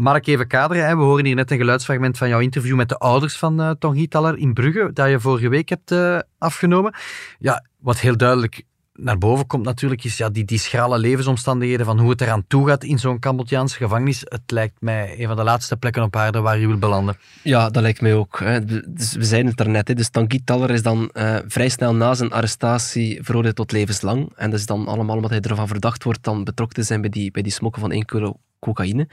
Mark, 0.00 0.26
even 0.26 0.46
kaderen. 0.46 0.96
We 0.96 1.02
horen 1.02 1.24
hier 1.24 1.34
net 1.34 1.50
een 1.50 1.58
geluidsfragment 1.58 2.18
van 2.18 2.28
jouw 2.28 2.40
interview 2.40 2.76
met 2.76 2.88
de 2.88 2.98
ouders 2.98 3.36
van 3.36 3.60
eh 3.60 3.70
Tanguy 3.78 4.06
Taller 4.06 4.38
in 4.38 4.52
Brugge, 4.52 4.90
dat 4.92 5.08
je 5.08 5.20
vorige 5.20 5.48
week 5.48 5.68
hebt 5.68 5.90
eh, 5.90 6.18
afgenomen. 6.38 6.94
Ja, 7.38 7.64
wat 7.78 7.98
heel 7.98 8.16
duidelijk 8.16 8.62
naar 8.94 9.18
boven 9.18 9.46
komt 9.46 9.64
natuurlijk, 9.64 10.04
is 10.04 10.16
ja, 10.16 10.28
die, 10.28 10.44
die 10.44 10.58
schrale 10.58 10.98
levensomstandigheden 10.98 11.86
van 11.86 11.98
hoe 11.98 12.10
het 12.10 12.20
eraan 12.20 12.44
toe 12.46 12.68
gaat 12.68 12.84
in 12.84 12.98
zo'n 12.98 13.18
Cambodjaanse 13.18 13.76
gevangenis. 13.76 14.20
Het 14.24 14.42
lijkt 14.46 14.80
mij 14.80 15.20
een 15.20 15.26
van 15.26 15.36
de 15.36 15.42
laatste 15.42 15.76
plekken 15.76 16.02
op 16.02 16.16
aarde 16.16 16.40
waar 16.40 16.58
je 16.58 16.66
wil 16.66 16.78
belanden. 16.78 17.16
Ja, 17.42 17.70
dat 17.70 17.82
lijkt 17.82 18.00
mij 18.00 18.14
ook. 18.14 18.38
Hè. 18.38 18.64
Dus 18.64 19.14
we 19.14 19.24
zeiden 19.24 19.48
het 19.48 19.58
daarnet. 19.58 19.88
Hè. 19.88 19.94
Dus 19.94 20.10
Tanguy 20.10 20.40
Taller 20.44 20.70
is 20.70 20.82
dan 20.82 21.10
eh, 21.12 21.36
vrij 21.46 21.68
snel 21.68 21.94
na 21.94 22.14
zijn 22.14 22.32
arrestatie 22.32 23.22
veroordeeld 23.22 23.56
tot 23.56 23.72
levenslang. 23.72 24.32
En 24.36 24.50
dat 24.50 24.58
is 24.58 24.66
dan 24.66 24.86
allemaal 24.86 25.16
omdat 25.16 25.30
hij 25.30 25.40
ervan 25.40 25.68
verdacht 25.68 26.04
wordt 26.04 26.24
dan 26.24 26.44
betrokken 26.44 26.76
te 26.76 26.82
zijn 26.82 27.00
bij 27.00 27.10
die, 27.10 27.30
bij 27.30 27.42
die 27.42 27.52
smokken 27.52 27.80
van 27.80 27.92
1 27.92 28.04
kilo 28.04 28.36
cocaïne. 28.60 29.08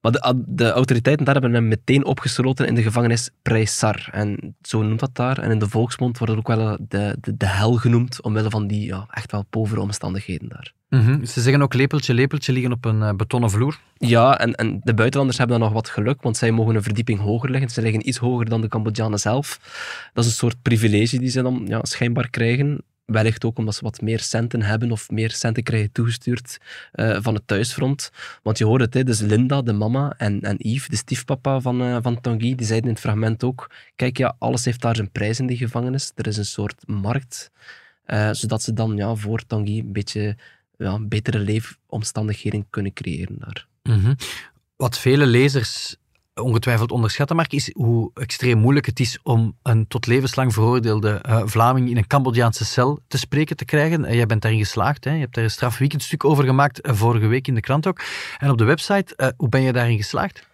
Maar 0.00 0.12
de, 0.12 0.42
de 0.46 0.70
autoriteiten 0.70 1.24
daar 1.24 1.34
hebben 1.34 1.52
hem 1.52 1.68
meteen 1.68 2.04
opgesloten 2.04 2.66
in 2.66 2.74
de 2.74 2.82
gevangenis 2.82 3.30
Preissar. 3.42 4.08
En 4.12 4.56
zo 4.62 4.82
noemt 4.82 5.00
dat 5.00 5.14
daar. 5.14 5.38
En 5.38 5.50
in 5.50 5.58
de 5.58 5.68
volksmond 5.68 6.18
wordt 6.18 6.32
het 6.32 6.40
ook 6.40 6.56
wel 6.56 6.78
de, 6.88 7.16
de, 7.20 7.36
de 7.36 7.46
hel 7.46 7.74
genoemd, 7.74 8.22
omwille 8.22 8.50
van 8.50 8.66
die 8.66 8.86
ja, 8.86 9.06
echt 9.10 9.32
wel 9.32 9.44
povere 9.50 9.80
omstandigheden 9.80 10.48
daar. 10.48 10.72
Mhm. 10.88 11.24
Ze 11.24 11.40
zeggen 11.40 11.62
ook 11.62 11.74
lepeltje, 11.74 12.14
lepeltje 12.14 12.52
liggen 12.52 12.72
op 12.72 12.84
een 12.84 13.02
eh, 13.02 13.14
betonnen 13.14 13.50
vloer. 13.50 13.78
Ja, 13.96 14.38
en, 14.38 14.54
en 14.54 14.80
de 14.82 14.94
buitenlanders 14.94 15.38
hebben 15.38 15.58
dan 15.58 15.66
nog 15.66 15.76
wat 15.76 15.88
geluk, 15.88 16.22
want 16.22 16.36
zij 16.36 16.50
mogen 16.50 16.74
een 16.74 16.82
verdieping 16.82 17.20
hoger 17.20 17.50
liggen. 17.50 17.70
Ze 17.70 17.82
liggen 17.82 18.08
iets 18.08 18.18
hoger 18.18 18.48
dan 18.48 18.60
de 18.60 18.68
Cambodjanen 18.68 19.18
zelf. 19.18 19.58
Dat 20.12 20.24
is 20.24 20.30
een 20.30 20.36
soort 20.36 20.62
privilege 20.62 21.18
die 21.18 21.28
ze 21.28 21.42
dan 21.42 21.64
ja, 21.66 21.80
schijnbaar 21.82 22.30
krijgen. 22.30 22.82
Wellicht 23.12 23.44
ook 23.44 23.58
omdat 23.58 23.74
ze 23.74 23.84
wat 23.84 24.00
meer 24.00 24.20
centen 24.20 24.62
hebben 24.62 24.90
of 24.90 25.10
meer 25.10 25.30
centen 25.30 25.62
krijgen 25.62 25.92
toegestuurd 25.92 26.58
eh, 26.92 27.18
van 27.20 27.34
het 27.34 27.46
thuisfront. 27.46 28.10
Want 28.42 28.58
je 28.58 28.64
hoort 28.64 28.80
het, 28.80 28.94
hè, 28.94 29.04
dus 29.04 29.20
Linda, 29.20 29.62
de 29.62 29.72
mama, 29.72 30.14
en, 30.16 30.40
en 30.40 30.56
Yves, 30.58 30.88
de 30.88 30.96
stiefpapa 30.96 31.60
van, 31.60 31.82
eh 31.82 31.96
van 32.02 32.20
Tanguy, 32.20 32.54
die 32.54 32.66
zeiden 32.66 32.88
in 32.88 32.94
het 32.94 33.04
fragment 33.04 33.44
ook, 33.44 33.70
kijk 33.96 34.18
ja, 34.18 34.36
alles 34.38 34.64
heeft 34.64 34.80
daar 34.80 34.96
zijn 34.96 35.10
prijs 35.10 35.38
in 35.38 35.46
die 35.46 35.56
gevangenis. 35.56 36.12
Er 36.14 36.26
is 36.26 36.36
een 36.36 36.44
soort 36.44 36.86
markt, 36.86 37.50
eh, 38.04 38.30
zodat 38.32 38.62
ze 38.62 38.72
dan 38.72 38.96
ja, 38.96 39.14
voor 39.14 39.46
Tanguy 39.46 39.78
een 39.78 39.92
beetje 39.92 40.36
ja, 40.76 40.98
betere 41.00 41.38
leefomstandigheden 41.38 42.66
kunnen 42.70 42.92
creëren 42.92 43.36
daar. 43.38 43.66
Mhm. 43.82 44.14
Wat 44.76 44.98
vele 44.98 45.26
lezers 45.26 45.96
ongetwijfeld 46.40 46.92
onderschatten, 46.92 47.36
Mark, 47.36 47.52
is 47.52 47.70
hoe 47.74 48.10
extreem 48.14 48.58
moeilijk 48.58 48.86
het 48.86 49.00
is 49.00 49.18
om 49.22 49.56
een 49.62 49.86
tot 49.86 50.06
levenslang 50.06 50.52
veroordeelde 50.52 51.10
eh, 51.10 51.42
Vlaming 51.44 51.90
in 51.90 51.96
een 51.96 52.06
Cambodjaanse 52.06 52.64
cel 52.64 53.00
te 53.08 53.18
spreken 53.18 53.56
te 53.56 53.64
krijgen. 53.64 54.04
En 54.04 54.16
jij 54.16 54.26
bent 54.26 54.42
daarin 54.42 54.60
geslaagd. 54.60 55.04
Hè? 55.04 55.12
Je 55.12 55.20
hebt 55.20 55.34
daar 55.34 55.44
een 55.44 55.50
strafweekendstuk 55.50 56.24
over 56.24 56.44
gemaakt, 56.44 56.80
eh, 56.80 56.94
vorige 56.94 57.26
week 57.26 57.48
in 57.48 57.54
de 57.54 57.60
krant 57.60 57.86
ook. 57.86 58.00
En 58.38 58.50
op 58.50 58.58
de 58.58 58.64
website, 58.64 59.16
eh, 59.16 59.28
hoe 59.36 59.48
ben 59.48 59.62
je 59.62 59.72
daarin 59.72 59.96
geslaagd? 59.96 60.47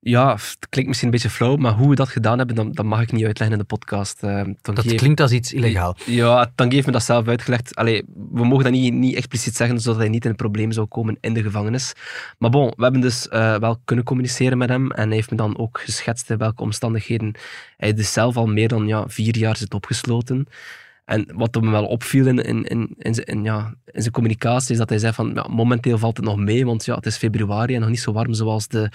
Ja, 0.00 0.32
het 0.32 0.56
klinkt 0.68 0.88
misschien 0.88 1.08
een 1.08 1.14
beetje 1.20 1.30
flauw, 1.36 1.56
maar 1.56 1.72
hoe 1.72 1.88
we 1.88 1.94
dat 1.94 2.08
gedaan 2.08 2.38
hebben, 2.38 2.56
dat, 2.56 2.74
dat 2.76 2.84
mag 2.84 3.00
ik 3.02 3.12
niet 3.12 3.24
uitleggen 3.24 3.56
in 3.58 3.62
de 3.62 3.68
podcast. 3.74 4.22
Eh, 4.22 4.42
Dat 4.62 4.82
heeft- 4.82 4.96
klinkt 4.96 5.20
als 5.20 5.32
iets 5.32 5.52
illegaal. 5.52 5.96
Ja, 6.06 6.50
Tanguy 6.54 6.74
heeft 6.74 6.86
me 6.86 6.92
dat 6.92 7.02
zelf 7.02 7.28
uitgelegd. 7.28 7.74
Allee, 7.74 8.02
we 8.32 8.44
mogen 8.44 8.64
dat 8.64 8.72
niet, 8.72 8.92
niet 8.94 9.14
expliciet 9.16 9.56
zeggen, 9.56 9.80
zodat 9.80 9.98
hij 10.00 10.08
niet 10.08 10.24
in 10.24 10.30
een 10.30 10.36
probleem 10.36 10.72
zou 10.72 10.86
komen 10.86 11.16
in 11.20 11.34
de 11.34 11.42
gevangenis. 11.42 11.92
Maar 12.38 12.50
bon, 12.50 12.72
we 12.76 12.82
hebben 12.82 13.00
dus 13.00 13.28
eh, 13.28 13.56
wel 13.58 13.80
kunnen 13.84 14.04
communiceren 14.04 14.58
met 14.58 14.68
hem 14.68 14.90
en 14.90 15.06
hij 15.06 15.16
heeft 15.16 15.30
me 15.30 15.36
dan 15.36 15.58
ook 15.58 15.80
geschetst 15.84 16.30
in 16.30 16.38
welke 16.38 16.62
omstandigheden 16.62 17.34
hij 17.76 17.94
dus 17.94 18.12
zelf 18.12 18.36
al 18.36 18.46
meer 18.46 18.68
dan 18.68 18.86
ja, 18.86 19.04
vier 19.08 19.36
jaar 19.36 19.56
zit 19.56 19.74
opgesloten. 19.74 20.46
En 21.04 21.28
wat 21.34 21.60
me 21.60 21.70
wel 21.70 21.86
opviel 21.86 22.26
in, 22.26 22.38
in, 22.38 22.64
in, 22.64 22.94
in, 22.98 23.14
zijn- 23.14 23.26
in, 23.26 23.42
ja, 23.44 23.74
in 23.84 24.00
zijn 24.00 24.12
communicatie 24.12 24.72
is 24.72 24.78
dat 24.78 24.88
hij 24.88 24.98
zei 24.98 25.12
van 25.12 25.30
ja, 25.34 25.46
momenteel 25.50 25.98
valt 25.98 26.16
het 26.16 26.26
nog 26.26 26.36
mee, 26.36 26.66
want 26.66 26.84
ja, 26.84 26.94
het 26.94 27.06
is 27.06 27.16
februari 27.16 27.74
en 27.74 27.80
nog 27.80 27.88
niet 27.88 28.00
zo 28.00 28.12
warm 28.12 28.34
zoals 28.34 28.68
de 28.68 28.90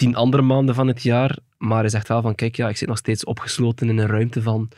tien 0.00 0.16
andere 0.16 0.42
maanden 0.42 0.74
van 0.74 0.86
het 0.86 1.02
jaar. 1.02 1.38
Maar 1.58 1.80
hij 1.80 1.88
zegt 1.88 2.08
wel 2.08 2.22
van 2.22 2.34
kijk, 2.34 2.56
ja, 2.56 2.68
ik 2.68 2.76
zit 2.76 2.88
nog 2.88 2.98
steeds 2.98 3.24
opgesloten 3.24 3.88
in 3.88 3.98
een 3.98 4.06
ruimte 4.06 4.42
van 4.42 4.68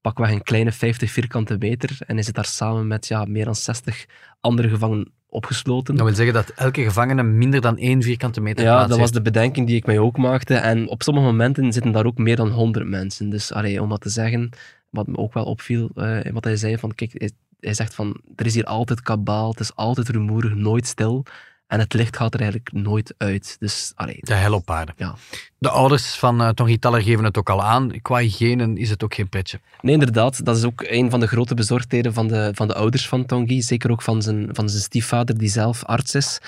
pakweg 0.00 0.30
een 0.30 0.42
kleine 0.42 0.72
50 0.72 1.10
vierkante 1.10 1.56
meter. 1.58 1.96
En 2.06 2.14
hij 2.14 2.24
zit 2.24 2.34
daar 2.34 2.44
samen 2.44 2.86
met 2.86 3.06
ja, 3.06 3.24
meer 3.24 3.44
dan 3.44 3.54
60 3.54 4.06
andere 4.40 4.68
gevangenen 4.68 5.12
opgesloten. 5.28 5.94
Dat 5.94 6.06
wil 6.06 6.14
zeggen 6.14 6.34
dat 6.34 6.50
elke 6.50 6.82
gevangene 6.82 7.22
minder 7.22 7.60
dan 7.60 7.78
één 7.78 8.02
vierkante 8.02 8.40
meter 8.40 8.64
Ja, 8.64 8.86
dat 8.86 8.98
was 8.98 9.10
de 9.10 9.22
bedenking 9.22 9.66
die 9.66 9.76
ik 9.76 9.86
mij 9.86 9.98
ook 9.98 10.16
maakte. 10.16 10.54
En 10.54 10.88
op 10.88 11.02
sommige 11.02 11.26
momenten 11.26 11.72
zitten 11.72 11.92
daar 11.92 12.06
ook 12.06 12.18
meer 12.18 12.36
dan 12.36 12.50
100 12.50 12.86
mensen. 12.86 13.30
Dus 13.30 13.52
allee, 13.52 13.82
om 13.82 13.88
dat 13.88 14.00
te 14.00 14.08
zeggen, 14.08 14.50
wat 14.90 15.06
me 15.06 15.16
ook 15.16 15.32
wel 15.32 15.44
opviel, 15.44 15.90
eh, 15.94 16.32
wat 16.32 16.44
hij 16.44 16.56
zei, 16.56 16.78
van 16.78 16.94
kijk, 16.94 17.12
hij, 17.16 17.30
hij 17.60 17.74
zegt 17.74 17.94
van, 17.94 18.20
er 18.36 18.46
is 18.46 18.54
hier 18.54 18.64
altijd 18.64 19.02
kabaal, 19.02 19.50
het 19.50 19.60
is 19.60 19.74
altijd 19.74 20.08
rumoerig, 20.08 20.54
nooit 20.54 20.86
stil. 20.86 21.24
En 21.72 21.78
het 21.78 21.94
licht 21.94 22.16
gaat 22.16 22.34
er 22.34 22.40
eigenlijk 22.40 22.72
nooit 22.72 23.14
uit. 23.18 23.56
Dus, 23.58 23.92
allee, 23.94 24.18
De 24.20 24.34
hel 24.34 24.54
op 24.54 24.70
aarde. 24.70 24.92
Ja. 24.96 25.14
De 25.58 25.70
ouders 25.70 26.14
van 26.14 26.42
uh, 26.42 26.48
Tongi 26.48 26.78
Taller 26.78 27.02
geven 27.02 27.24
het 27.24 27.38
ook 27.38 27.50
al 27.50 27.62
aan. 27.62 28.00
Qua 28.02 28.18
hygiëne 28.18 28.78
is 28.78 28.90
het 28.90 29.04
ook 29.04 29.14
geen 29.14 29.28
pretje. 29.28 29.60
Nee, 29.80 29.92
inderdaad. 29.92 30.44
Dat 30.44 30.56
is 30.56 30.64
ook 30.64 30.84
een 30.86 31.10
van 31.10 31.20
de 31.20 31.26
grote 31.26 31.54
bezorgdheden 31.54 32.12
van 32.12 32.28
de, 32.28 32.50
van 32.54 32.68
de 32.68 32.74
ouders 32.74 33.08
van 33.08 33.26
Tanguy. 33.26 33.60
Zeker 33.60 33.90
ook 33.90 34.02
van 34.02 34.22
zijn, 34.22 34.48
van 34.52 34.68
zijn 34.68 34.82
stiefvader, 34.82 35.38
die 35.38 35.48
zelf 35.48 35.84
arts 35.84 36.14
is. 36.14 36.40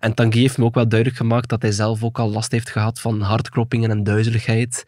En 0.00 0.14
Tanguy 0.14 0.40
heeft 0.40 0.58
me 0.58 0.64
ook 0.64 0.74
wel 0.74 0.88
duidelijk 0.88 1.18
gemaakt 1.18 1.48
dat 1.48 1.62
hij 1.62 1.72
zelf 1.72 2.02
ook 2.02 2.18
al 2.18 2.30
last 2.30 2.52
heeft 2.52 2.70
gehad 2.70 3.00
van 3.00 3.20
hartkloppingen 3.20 3.90
en 3.90 4.04
duizeligheid. 4.04 4.84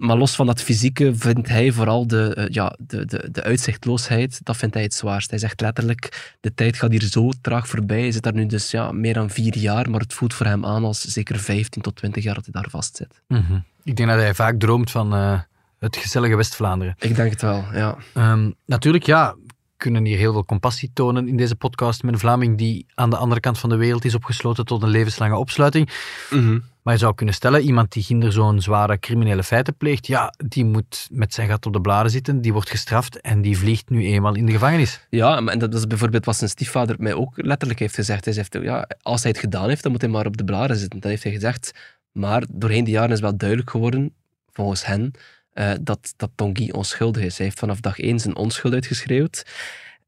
Maar 0.00 0.16
los 0.16 0.34
van 0.34 0.46
dat 0.46 0.62
fysieke 0.62 1.14
vindt 1.14 1.48
hij 1.48 1.72
vooral 1.72 2.06
de, 2.06 2.36
uh, 2.38 2.44
ja, 2.48 2.76
de, 2.78 3.04
de, 3.04 3.28
de 3.30 3.42
uitzichtloosheid, 3.42 4.40
dat 4.42 4.56
vindt 4.56 4.74
hij 4.74 4.84
het 4.84 4.94
zwaarst. 4.94 5.30
Hij 5.30 5.38
zegt 5.38 5.60
letterlijk, 5.60 6.34
de 6.40 6.54
tijd 6.54 6.76
gaat 6.76 6.90
hier 6.90 7.02
zo 7.02 7.30
traag 7.40 7.68
voorbij. 7.68 8.00
Hij 8.00 8.12
zit 8.12 8.22
daar 8.22 8.34
nu 8.34 8.46
dus 8.46 8.70
ja, 8.70 8.92
meer 8.92 9.14
dan 9.14 9.30
vier 9.30 9.58
jaar, 9.58 9.90
maar 9.90 10.00
het 10.00 10.14
voelt 10.14 10.34
voor 10.34 10.46
hem 10.46 10.66
aan 10.66 10.84
als 10.84 11.00
zeker 11.00 11.38
15 11.38 11.82
tot 11.82 11.96
20 11.96 12.22
jaar 12.22 12.34
dat 12.34 12.44
hij 12.44 12.52
daar 12.52 12.70
vastzit. 12.70 13.22
Mm 13.28 13.44
-hmm. 13.46 13.64
Ik 13.84 13.96
denk 13.96 14.08
dat 14.08 14.18
hij 14.18 14.34
vaak 14.34 14.58
droomt 14.58 14.90
van 14.90 15.14
uh, 15.14 15.40
het 15.78 15.96
gezellige 15.96 16.36
West-Vlaanderen. 16.36 16.94
Ik 16.98 17.16
denk 17.16 17.30
het 17.30 17.42
wel, 17.42 17.64
ja. 17.72 17.96
Um, 18.14 18.54
natuurlijk, 18.66 19.04
ja, 19.04 19.34
kunnen 19.80 20.04
hier 20.04 20.18
heel 20.18 20.32
veel 20.32 20.44
compassie 20.44 20.90
tonen 20.92 21.28
in 21.28 21.36
deze 21.36 21.56
podcast 21.56 22.02
met 22.02 22.12
een 22.12 22.20
Vlaming 22.20 22.58
die 22.58 22.86
aan 22.94 23.10
de 23.10 23.16
andere 23.16 23.40
kant 23.40 23.58
van 23.58 23.68
de 23.68 23.76
wereld 23.76 24.04
is 24.04 24.14
opgesloten 24.14 24.64
tot 24.64 24.82
een 24.82 24.88
levenslange 24.88 25.36
opsluiting. 25.36 25.90
Mm 26.30 26.38
-hmm. 26.38 26.62
Maar 26.82 26.94
je 26.94 27.00
zou 27.00 27.14
kunnen 27.14 27.34
stellen, 27.34 27.62
iemand 27.62 27.92
die 27.92 28.02
ginder 28.02 28.32
zo'n 28.32 28.60
zware 28.60 28.98
criminele 28.98 29.42
feiten 29.42 29.76
pleegt, 29.76 30.06
ja, 30.06 30.34
die 30.46 30.64
moet 30.64 31.08
met 31.10 31.34
zijn 31.34 31.48
gat 31.48 31.66
op 31.66 31.72
de 31.72 31.80
blaren 31.80 32.10
zitten, 32.10 32.40
die 32.40 32.52
wordt 32.52 32.70
gestraft 32.70 33.20
en 33.20 33.42
die 33.42 33.58
vliegt 33.58 33.90
nu 33.90 34.04
eenmaal 34.04 34.34
in 34.34 34.46
de 34.46 34.52
gevangenis. 34.52 35.06
Ja, 35.10 35.46
en 35.46 35.58
dat 35.58 35.74
is 35.74 35.86
bijvoorbeeld 35.86 36.24
wat 36.24 36.36
zijn 36.36 36.50
stiefvader 36.50 36.96
mij 36.98 37.14
ook 37.14 37.32
letterlijk 37.36 37.80
heeft 37.80 37.94
gezegd. 37.94 38.24
Hij 38.24 38.34
zegt, 38.34 38.58
ja, 38.62 38.88
als 39.02 39.22
hij 39.22 39.30
het 39.30 39.40
gedaan 39.40 39.68
heeft, 39.68 39.82
dan 39.82 39.92
moet 39.92 40.00
hij 40.00 40.10
maar 40.10 40.26
op 40.26 40.36
de 40.36 40.44
blaren 40.44 40.76
zitten. 40.76 41.00
Dat 41.00 41.10
heeft 41.10 41.22
hij 41.22 41.32
gezegd. 41.32 41.72
Maar 42.12 42.44
doorheen 42.52 42.84
de 42.84 42.90
jaren 42.90 43.10
is 43.10 43.20
wel 43.20 43.36
duidelijk 43.36 43.70
geworden, 43.70 44.14
volgens 44.52 44.86
hen, 44.86 45.12
uh, 45.54 45.72
dat, 45.80 46.12
dat 46.16 46.30
Tanguy 46.34 46.70
onschuldig 46.70 47.22
is. 47.22 47.36
Hij 47.36 47.46
heeft 47.46 47.58
vanaf 47.58 47.80
dag 47.80 47.98
één 47.98 48.18
zijn 48.18 48.36
onschuld 48.36 48.74
uitgeschreeuwd. 48.74 49.46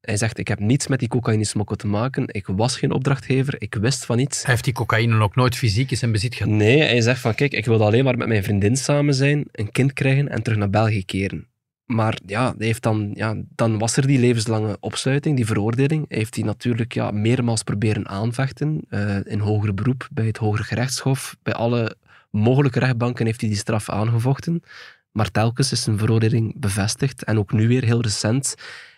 Hij 0.00 0.16
zegt, 0.16 0.38
ik 0.38 0.48
heb 0.48 0.58
niets 0.58 0.86
met 0.86 0.98
die 0.98 1.08
cocaïnesmokkel 1.08 1.76
te 1.76 1.86
maken. 1.86 2.24
Ik 2.26 2.46
was 2.46 2.76
geen 2.76 2.90
opdrachtgever. 2.90 3.54
Ik 3.58 3.74
wist 3.74 4.04
van 4.04 4.16
niets. 4.16 4.42
Hij 4.42 4.50
heeft 4.50 4.64
die 4.64 4.72
cocaïne 4.72 5.22
ook 5.22 5.34
nooit 5.34 5.56
fysiek 5.56 5.90
in 5.90 5.96
zijn 5.96 6.12
bezit 6.12 6.34
gehad. 6.34 6.52
Nee, 6.52 6.82
hij 6.82 7.00
zegt 7.00 7.20
van, 7.20 7.34
kijk, 7.34 7.52
ik 7.52 7.64
wilde 7.64 7.84
alleen 7.84 8.04
maar 8.04 8.16
met 8.16 8.28
mijn 8.28 8.42
vriendin 8.42 8.76
samen 8.76 9.14
zijn, 9.14 9.44
een 9.52 9.70
kind 9.70 9.92
krijgen 9.92 10.28
en 10.28 10.42
terug 10.42 10.58
naar 10.58 10.70
België 10.70 11.04
keren. 11.04 11.46
Maar 11.86 12.18
ja, 12.26 12.54
hij 12.56 12.66
heeft 12.66 12.82
dan, 12.82 13.10
ja, 13.14 13.34
dan 13.54 13.78
was 13.78 13.96
er 13.96 14.06
die 14.06 14.18
levenslange 14.18 14.76
opsluiting, 14.80 15.36
die 15.36 15.46
veroordeling. 15.46 16.04
Hij 16.08 16.18
heeft 16.18 16.34
die 16.34 16.44
natuurlijk 16.44 16.92
ja, 16.92 17.10
meermaals 17.10 17.62
proberen 17.62 18.08
aanvechten. 18.08 18.84
Uh, 18.90 19.16
in 19.24 19.38
hoger 19.38 19.74
beroep, 19.74 20.08
bij 20.12 20.26
het 20.26 20.36
Hoger 20.36 20.64
Gerechtshof. 20.64 21.36
Bij 21.42 21.54
alle 21.54 21.96
mogelijke 22.30 22.78
rechtbanken 22.78 23.26
heeft 23.26 23.40
hij 23.40 23.50
die 23.50 23.58
straf 23.58 23.88
aangevochten. 23.88 24.62
Maar 25.12 25.30
telkens 25.30 25.72
is 25.72 25.82
zijn 25.82 25.98
veroordeling 25.98 26.54
bevestigd 26.60 27.24
en 27.24 27.38
ook 27.38 27.52
nu 27.52 27.68
weer 27.68 27.84
heel 27.84 28.00
recent 28.00 28.54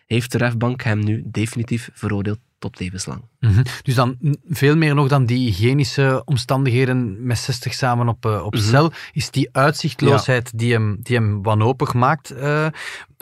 heeft 0.06 0.33
de 0.33 0.38
rechtbank 0.38 0.83
hem 0.83 0.99
nu 1.04 1.23
definitief 1.26 1.90
veroordeeld 1.92 2.38
tot 2.59 2.78
levenslang. 2.80 3.23
Mhm. 3.40 3.62
Dus 3.83 3.94
dan 3.94 4.16
veel 4.49 4.76
meer 4.76 4.94
nog 4.94 5.09
dan 5.09 5.26
die 5.26 5.47
hygiënische 5.47 6.23
omstandigheden 6.25 7.26
met 7.26 7.38
60 7.38 7.75
samen 7.75 8.09
op, 8.09 8.26
eh, 8.26 8.44
op 8.44 8.54
Mhm. 8.54 8.62
cel, 8.62 8.92
is 9.12 9.30
die 9.30 9.49
uitzichtloosheid 9.52 10.59
die, 10.59 10.73
hem, 10.73 10.97
die 11.02 11.16
hem 11.16 11.42
wanhopig 11.42 11.94
maakt. 11.94 12.30
eh, 12.30 12.66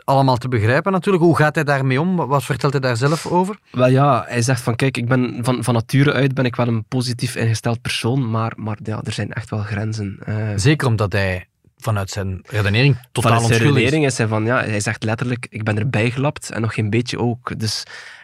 allemaal 0.05 0.37
te 0.37 0.49
begrijpen 0.49 0.93
natuurlijk. 0.93 1.25
Hoe 1.25 1.37
gaat 1.37 1.55
hij 1.55 1.65
daarmee 1.65 2.01
om? 2.01 2.17
Wat 2.17 2.45
vertelt 2.45 2.73
hij 2.73 2.81
daar 2.81 2.97
zelf 2.97 3.27
over? 3.27 3.59
Wel 3.71 3.89
ja, 3.89 4.25
hij 4.29 4.43
zegt 4.43 4.61
van 4.61 4.77
kijk, 4.77 4.97
ik 4.97 5.09
ben 5.09 5.39
van, 5.45 5.65
van 5.65 5.75
nature 5.75 6.13
uit 6.13 6.35
ben 6.35 6.45
ik 6.45 6.57
wel 6.57 6.67
een 6.69 6.85
positief 6.85 7.37
ingesteld 7.37 7.81
persoon, 7.83 8.31
maar, 8.31 8.53
maar 8.57 8.79
ja, 8.83 9.01
er 9.03 9.13
zijn 9.13 9.33
echt 9.33 9.51
wel 9.51 9.61
grenzen. 9.63 10.19
Eh, 10.25 10.49
Zeker 10.57 10.87
omdat 10.89 11.13
hij 11.13 11.47
vanuit 11.83 12.11
zijn 12.11 12.41
redenering 12.47 12.97
totaal 13.13 13.33
Vanuit 13.33 13.55
zijn 13.55 13.73
redenering 13.73 14.05
is 14.05 14.19
hij 14.19 14.27
van, 14.27 14.45
ja, 14.45 14.65
hij 14.65 14.81
zegt 14.81 15.05
letterlijk, 15.05 15.47
ik 15.51 15.65
ben 15.65 15.79
erbij 15.79 16.11
gelapt 16.11 16.51
en 16.51 16.61
nog 16.61 16.75
geen 16.75 16.91
beetje 16.91 17.19
ook. 17.19 17.59
Dus, 17.59 17.83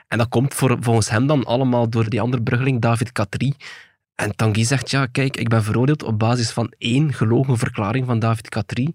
en 0.09 0.19
dat 0.19 0.29
komt 0.29 0.55
voor, 0.55 0.77
volgens 0.81 1.11
hem 1.11 1.27
dan 1.27 1.45
allemaal 1.45 1.88
door 1.91 2.09
die 2.09 2.21
andere 2.21 2.43
bruggeling, 2.43 2.81
David 2.81 3.12
Katri. 3.12 3.55
En 4.15 4.37
Tanguy 4.37 4.65
zegt, 4.65 4.91
ja, 4.91 5.07
kijk, 5.07 5.37
ik 5.37 5.49
ben 5.49 5.65
veroordeeld 5.65 6.03
op 6.03 6.19
basis 6.19 6.50
van 6.50 6.73
één 6.79 7.12
gelogen 7.12 7.59
verklaring 7.59 8.07
van 8.07 8.19
David 8.19 8.49
Katri. 8.49 8.95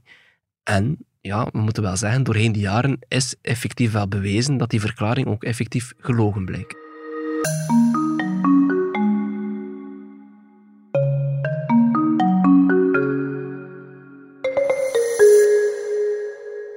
En 0.63 0.97
ja, 1.21 1.47
we 1.51 1.59
moeten 1.59 1.83
wel 1.83 1.97
zeggen, 1.97 2.23
doorheen 2.23 2.51
die 2.51 2.61
jaren 2.61 2.99
is 3.07 3.35
effectief 3.41 3.91
wel 3.91 4.07
bewezen 4.07 4.57
dat 4.57 4.69
die 4.69 4.79
verklaring 4.79 5.27
ook 5.27 5.43
effectief 5.43 5.93
gelogen 5.97 6.45
blijkt. 6.45 6.75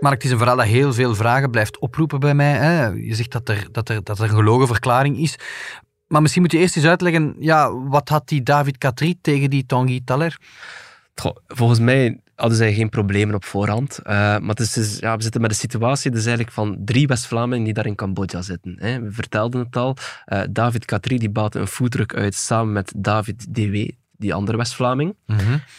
Maar 0.06 0.14
het 0.14 0.24
is 0.24 0.30
een 0.30 0.38
verhaal 0.38 0.56
dat 0.56 0.66
heel 0.66 0.92
veel 0.92 1.14
vragen 1.14 1.50
blijft 1.50 1.78
oproepen 1.78 2.20
bij 2.20 2.34
mij. 2.34 2.52
Hè. 2.52 2.86
Je 2.86 3.14
zegt 3.14 3.32
dat 3.32 3.48
er, 3.48 3.68
dat, 3.72 3.88
er, 3.88 4.04
dat 4.04 4.18
er 4.18 4.24
een 4.24 4.30
gelogen 4.30 4.66
verklaring 4.66 5.18
is. 5.18 5.36
Maar 6.06 6.22
misschien 6.22 6.42
moet 6.42 6.52
je 6.52 6.58
eerst 6.58 6.76
eens 6.76 6.86
uitleggen, 6.86 7.36
ja, 7.38 7.72
wat 7.74 8.08
had 8.08 8.28
die 8.28 8.42
David 8.42 8.78
Katri 8.78 9.20
tegen 9.20 9.50
die 9.50 9.66
Tanguy 9.66 10.00
Taller? 10.04 10.38
Volgens 11.46 11.78
mij 11.78 12.20
hadden 12.34 12.56
zij 12.56 12.74
geen 12.74 12.88
problemen 12.88 13.34
op 13.34 13.44
voorhand. 13.44 13.98
Eh, 13.98 14.14
maar 14.14 14.48
het 14.48 14.60
is, 14.60 14.72
dus- 14.72 14.98
ja, 14.98 15.16
we 15.16 15.22
zitten 15.22 15.40
met 15.40 15.50
een 15.50 15.56
situatie 15.56 16.10
dus 16.10 16.24
eigenlijk 16.26 16.54
van 16.54 16.76
drie 16.84 17.06
West-Vlamingen 17.06 17.64
die 17.64 17.72
daar 17.72 17.86
in 17.86 17.94
Cambodja 17.94 18.42
zitten. 18.42 18.76
Hè. 18.78 19.00
We 19.00 19.12
vertelden 19.12 19.60
het 19.60 19.76
al. 19.76 19.96
Eh, 20.24 20.40
David 20.50 20.84
Katri 20.84 21.18
die 21.18 21.30
baatte 21.30 21.58
een 21.58 21.66
foodtruck 21.66 22.14
uit 22.14 22.34
samen 22.34 22.72
met 22.72 22.92
David 22.96 23.54
DW, 23.54 23.88
die 24.18 24.34
andere 24.34 24.56
West-Vlaming. 24.56 25.14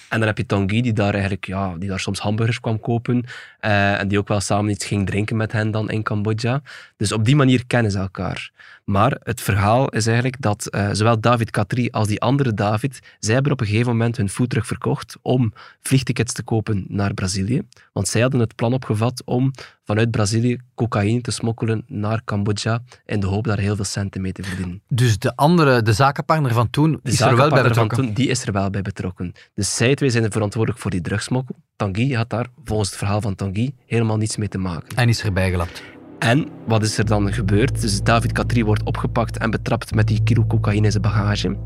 En 0.10 0.20
dan 0.20 0.28
heb 0.28 0.38
je 0.38 0.46
Tanguy, 0.46 0.82
die 0.82 0.94
daar 0.94 1.14
eigenlijk 1.14 1.46
ja, 1.46 1.76
die 1.78 1.90
daar 1.90 2.00
soms 2.00 2.20
hamburgers 2.20 2.60
kwam 2.60 2.80
kopen. 2.80 3.24
eh, 3.60 4.00
en 4.00 4.08
die 4.08 4.18
ook 4.18 4.28
wel 4.28 4.40
samen 4.40 4.72
iets 4.72 4.86
ging 4.86 5.06
drinken 5.06 5.38
met 5.38 5.52
hen 5.52 5.72
dan 5.72 5.90
in 5.90 6.04
Cambodja. 6.04 6.62
Dus 6.98 7.12
op 7.12 7.26
die 7.26 7.36
manier 7.36 7.66
kennen 7.68 7.92
ze 7.92 7.98
elkaar. 7.98 8.52
Maar 8.84 9.18
het 9.24 9.42
verhaal 9.42 9.90
is 9.90 10.06
eigenlijk 10.06 10.42
dat 10.42 10.68
eh, 10.68 10.90
zowel 10.92 11.20
David 11.20 11.52
Katri 11.52 11.90
als 11.90 12.08
die 12.08 12.22
andere 12.22 12.54
David, 12.54 13.00
zij 13.20 13.34
hebben 13.34 13.52
op 13.52 13.62
een 13.62 13.68
gegeven 13.68 13.92
moment 13.92 14.18
hun 14.18 14.30
foodtruck 14.30 14.66
verkocht 14.66 15.18
om 15.22 15.54
vliegtickets 15.82 16.34
te 16.34 16.44
kopen 16.44 16.86
naar 16.88 17.14
Brazilië. 17.14 17.62
Want 17.94 18.08
zij 18.08 18.22
hadden 18.22 18.40
het 18.40 18.56
plan 18.56 18.74
opgevat 18.74 19.22
om 19.26 19.52
vanuit 19.88 20.12
Brazilië 20.12 20.58
cocaïne 20.76 21.22
te 21.22 21.32
smokkelen 21.32 21.84
naar 21.88 22.22
Cambodja 22.24 22.82
in 23.06 23.20
de 23.20 23.28
hoop 23.28 23.46
daar 23.46 23.60
heel 23.60 23.76
veel 23.76 23.86
centen 23.86 24.22
mee 24.22 24.32
te 24.32 24.44
verdienen. 24.44 24.82
Dus 24.88 25.20
de 25.20 25.36
andere, 25.36 25.82
de 25.82 25.94
zakenpartner 25.94 26.54
van 26.54 26.70
toen, 26.70 27.00
De 27.04 27.12
is 27.12 27.22
er 27.22 27.36
wel 27.36 27.50
bij 27.50 27.60
van 27.60 27.68
betrokken. 27.68 27.98
toen, 27.98 28.14
die 28.14 28.28
is 28.28 28.46
er 28.46 28.52
wel 28.52 28.70
bij 28.70 28.82
betrokken. 28.82 29.34
Dus 29.54 29.76
zij 29.76 29.96
twee 29.96 30.10
zijn 30.10 30.32
verantwoordelijk 30.32 30.82
voor 30.82 30.92
die 30.92 31.02
drugsmokkel. 31.02 31.56
Tanguy 31.76 32.14
had 32.14 32.30
daar, 32.30 32.48
volgens 32.64 32.90
het 32.90 32.98
verhaal 32.98 33.22
van 33.22 33.36
Tanguy, 33.36 33.74
helemaal 33.86 34.18
niets 34.18 34.38
mee 34.38 34.48
te 34.48 34.58
maken. 34.58 34.98
En 34.98 35.10
is 35.10 35.24
erbij 35.24 35.50
gelapt. 35.50 35.84
En 36.20 36.48
wat 36.66 36.84
is 36.84 36.98
er 36.98 37.06
dan 37.06 37.34
gebeurd? 37.34 37.82
Dus 37.82 38.04
David 38.04 38.32
Katri 38.32 38.66
wordt 38.66 38.84
opgepakt 38.84 39.38
en 39.38 39.50
betrapt 39.50 39.96
met 39.96 40.08
die 40.08 40.24
kilo 40.24 40.46
cocaïne 40.48 40.86
in 40.86 40.92
zijn 40.92 41.04
bagage. 41.04 41.58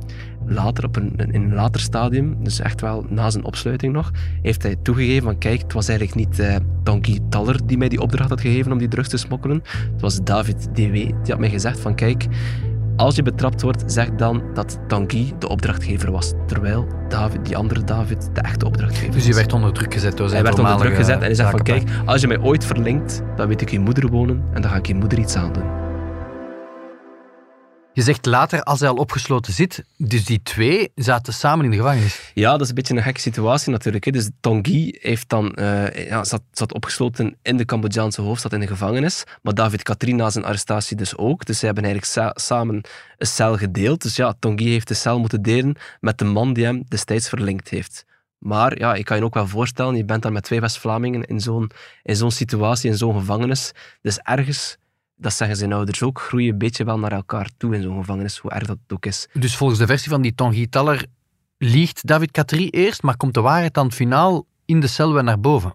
Later, 0.45 0.83
op 0.83 0.95
een, 0.95 1.15
in 1.17 1.33
een 1.41 1.53
later 1.53 1.81
stadium, 1.81 2.43
dus 2.43 2.59
echt 2.59 2.81
wel 2.81 3.05
na 3.09 3.29
zijn 3.29 3.43
opsluiting 3.43 3.93
nog, 3.93 4.11
heeft 4.41 4.63
hij 4.63 4.75
toegegeven 4.81 5.23
van 5.23 5.37
kijk, 5.37 5.61
het 5.61 5.73
was 5.73 5.87
eigenlijk 5.87 6.27
niet 6.27 6.39
eh 6.39 6.55
Tanguy 6.83 7.19
Taller 7.29 7.59
die 7.65 7.77
mij 7.77 7.89
die 7.89 8.01
opdracht 8.01 8.29
had 8.29 8.41
gegeven 8.41 8.71
om 8.71 8.77
die 8.77 8.87
drugs 8.87 9.09
te 9.09 9.17
smokkelen. 9.17 9.61
Het 9.91 10.01
was 10.01 10.23
David 10.23 10.67
DW. 10.73 10.93
Die 10.93 11.15
had 11.27 11.39
mij 11.39 11.49
gezegd 11.49 11.79
van 11.79 11.95
kijk, 11.95 12.27
als 12.95 13.15
je 13.15 13.23
betrapt 13.23 13.61
wordt, 13.61 13.83
zeg 13.85 14.09
dan 14.09 14.43
dat 14.53 14.79
Tanguy 14.87 15.33
de 15.39 15.47
opdrachtgever 15.47 16.11
was. 16.11 16.33
Terwijl 16.47 16.87
David, 17.09 17.45
die 17.45 17.57
andere 17.57 17.83
David 17.83 18.29
de 18.33 18.41
echte 18.41 18.65
opdrachtgever 18.65 19.11
Dus 19.11 19.23
hij 19.23 19.31
was. 19.31 19.41
werd 19.41 19.53
onder 19.53 19.73
druk 19.73 19.93
gezet 19.93 20.17
door 20.17 20.29
zijn 20.29 20.43
Hij 20.43 20.53
werd 20.53 20.65
onder 20.65 20.85
druk 20.85 20.95
gezet 20.95 21.15
en 21.15 21.21
hij 21.21 21.33
zegt 21.33 21.49
van 21.49 21.61
kijk, 21.63 21.89
als 22.05 22.21
je 22.21 22.27
mij 22.27 22.39
ooit 22.39 22.65
verlinkt, 22.65 23.21
dan 23.35 23.47
weet 23.47 23.61
ik 23.61 23.69
je 23.69 23.79
moeder 23.79 24.09
wonen 24.09 24.43
en 24.53 24.61
dan 24.61 24.71
ga 24.71 24.77
ik 24.77 24.85
je 24.85 24.95
moeder 24.95 25.19
iets 25.19 25.35
aan 25.35 25.53
doen. 25.53 25.80
Je 27.93 28.01
zegt 28.01 28.25
later, 28.25 28.63
als 28.63 28.79
hij 28.79 28.89
al 28.89 28.95
opgesloten 28.95 29.53
zit, 29.53 29.83
dus 29.97 30.25
die 30.25 30.41
twee 30.43 30.91
zaten 30.95 31.33
samen 31.33 31.65
in 31.65 31.71
de 31.71 31.77
gevangenis. 31.77 32.31
Ja, 32.33 32.51
dat 32.51 32.61
is 32.61 32.69
een 32.69 32.75
beetje 32.75 32.95
een 32.95 33.03
gekke 33.03 33.19
situatie 33.19 33.71
natuurlijk. 33.71 34.13
Dus 34.13 34.29
Tanguy 34.39 34.97
heeft 35.01 35.29
dan, 35.29 35.53
eh, 35.53 36.07
ja, 36.07 36.23
zat, 36.51 36.73
opgesloten 36.73 37.35
in 37.41 37.57
de 37.57 37.65
Cambodjaanse 37.65 38.21
hoofdstad 38.21 38.53
in 38.53 38.59
de 38.59 38.67
gevangenis. 38.67 39.23
Maar 39.41 39.53
David 39.53 39.83
Katrin 39.83 40.15
na 40.15 40.29
zijn 40.29 40.45
arrestatie 40.45 40.97
dus 40.97 41.17
ook. 41.17 41.45
Dus 41.45 41.59
ze 41.59 41.65
hebben 41.65 41.83
eigenlijk 41.83 42.13
sa- 42.13 42.43
samen 42.43 42.75
een 43.17 43.27
cel 43.27 43.57
gedeeld. 43.57 44.01
Dus 44.01 44.15
ja, 44.15 44.33
Tanguy 44.39 44.69
heeft 44.69 44.87
de 44.87 44.93
cel 44.93 45.19
moeten 45.19 45.41
delen 45.41 45.75
met 45.99 46.17
de 46.17 46.25
man 46.25 46.53
die 46.53 46.65
hem 46.65 46.83
destijds 46.87 47.29
verlinkt 47.29 47.69
heeft. 47.69 48.05
Maar 48.37 48.77
ja, 48.79 48.93
ik 48.95 49.05
kan 49.05 49.17
je 49.17 49.23
ook 49.23 49.33
wel 49.33 49.47
voorstellen, 49.47 49.95
je 49.95 50.05
bent 50.05 50.21
dan 50.21 50.33
met 50.33 50.43
twee 50.43 50.59
West-Vlamingen 50.59 51.23
in 51.23 51.39
zo'n 51.39 51.71
in 52.03 52.15
zo'n 52.15 52.31
situatie, 52.31 52.89
in 52.89 52.97
zo'n 52.97 53.13
gevangenis. 53.19 53.71
Dus 54.01 54.17
ergens, 54.17 54.77
dat 55.21 55.33
zeggen 55.33 55.57
zijn 55.57 55.73
ouders 55.73 56.03
ook, 56.03 56.21
groei 56.21 56.45
je 56.45 56.51
een 56.51 56.57
beetje 56.57 56.83
wel 56.83 56.99
naar 56.99 57.11
elkaar 57.11 57.49
toe 57.57 57.75
in 57.75 57.81
zo'n 57.81 57.97
gevangenis, 57.97 58.37
hoe 58.37 58.51
erg 58.51 58.67
dat 58.67 58.77
ook 58.87 59.05
is. 59.05 59.27
Dus 59.33 59.55
volgens 59.55 59.79
de 59.79 59.85
versie 59.85 60.09
van 60.09 60.21
die 60.21 60.35
Tanguy 60.35 60.67
Taller 60.67 61.05
liegt 61.57 62.07
David 62.07 62.31
Katri 62.31 62.69
eerst, 62.69 63.03
maar 63.03 63.17
komt 63.17 63.33
de 63.33 63.41
waarheid 63.41 63.73
dan 63.73 63.91
finaal 63.91 64.45
in 64.65 64.79
de 64.79 64.87
cel 64.87 65.13
weer 65.13 65.23
naar 65.23 65.39
boven. 65.39 65.73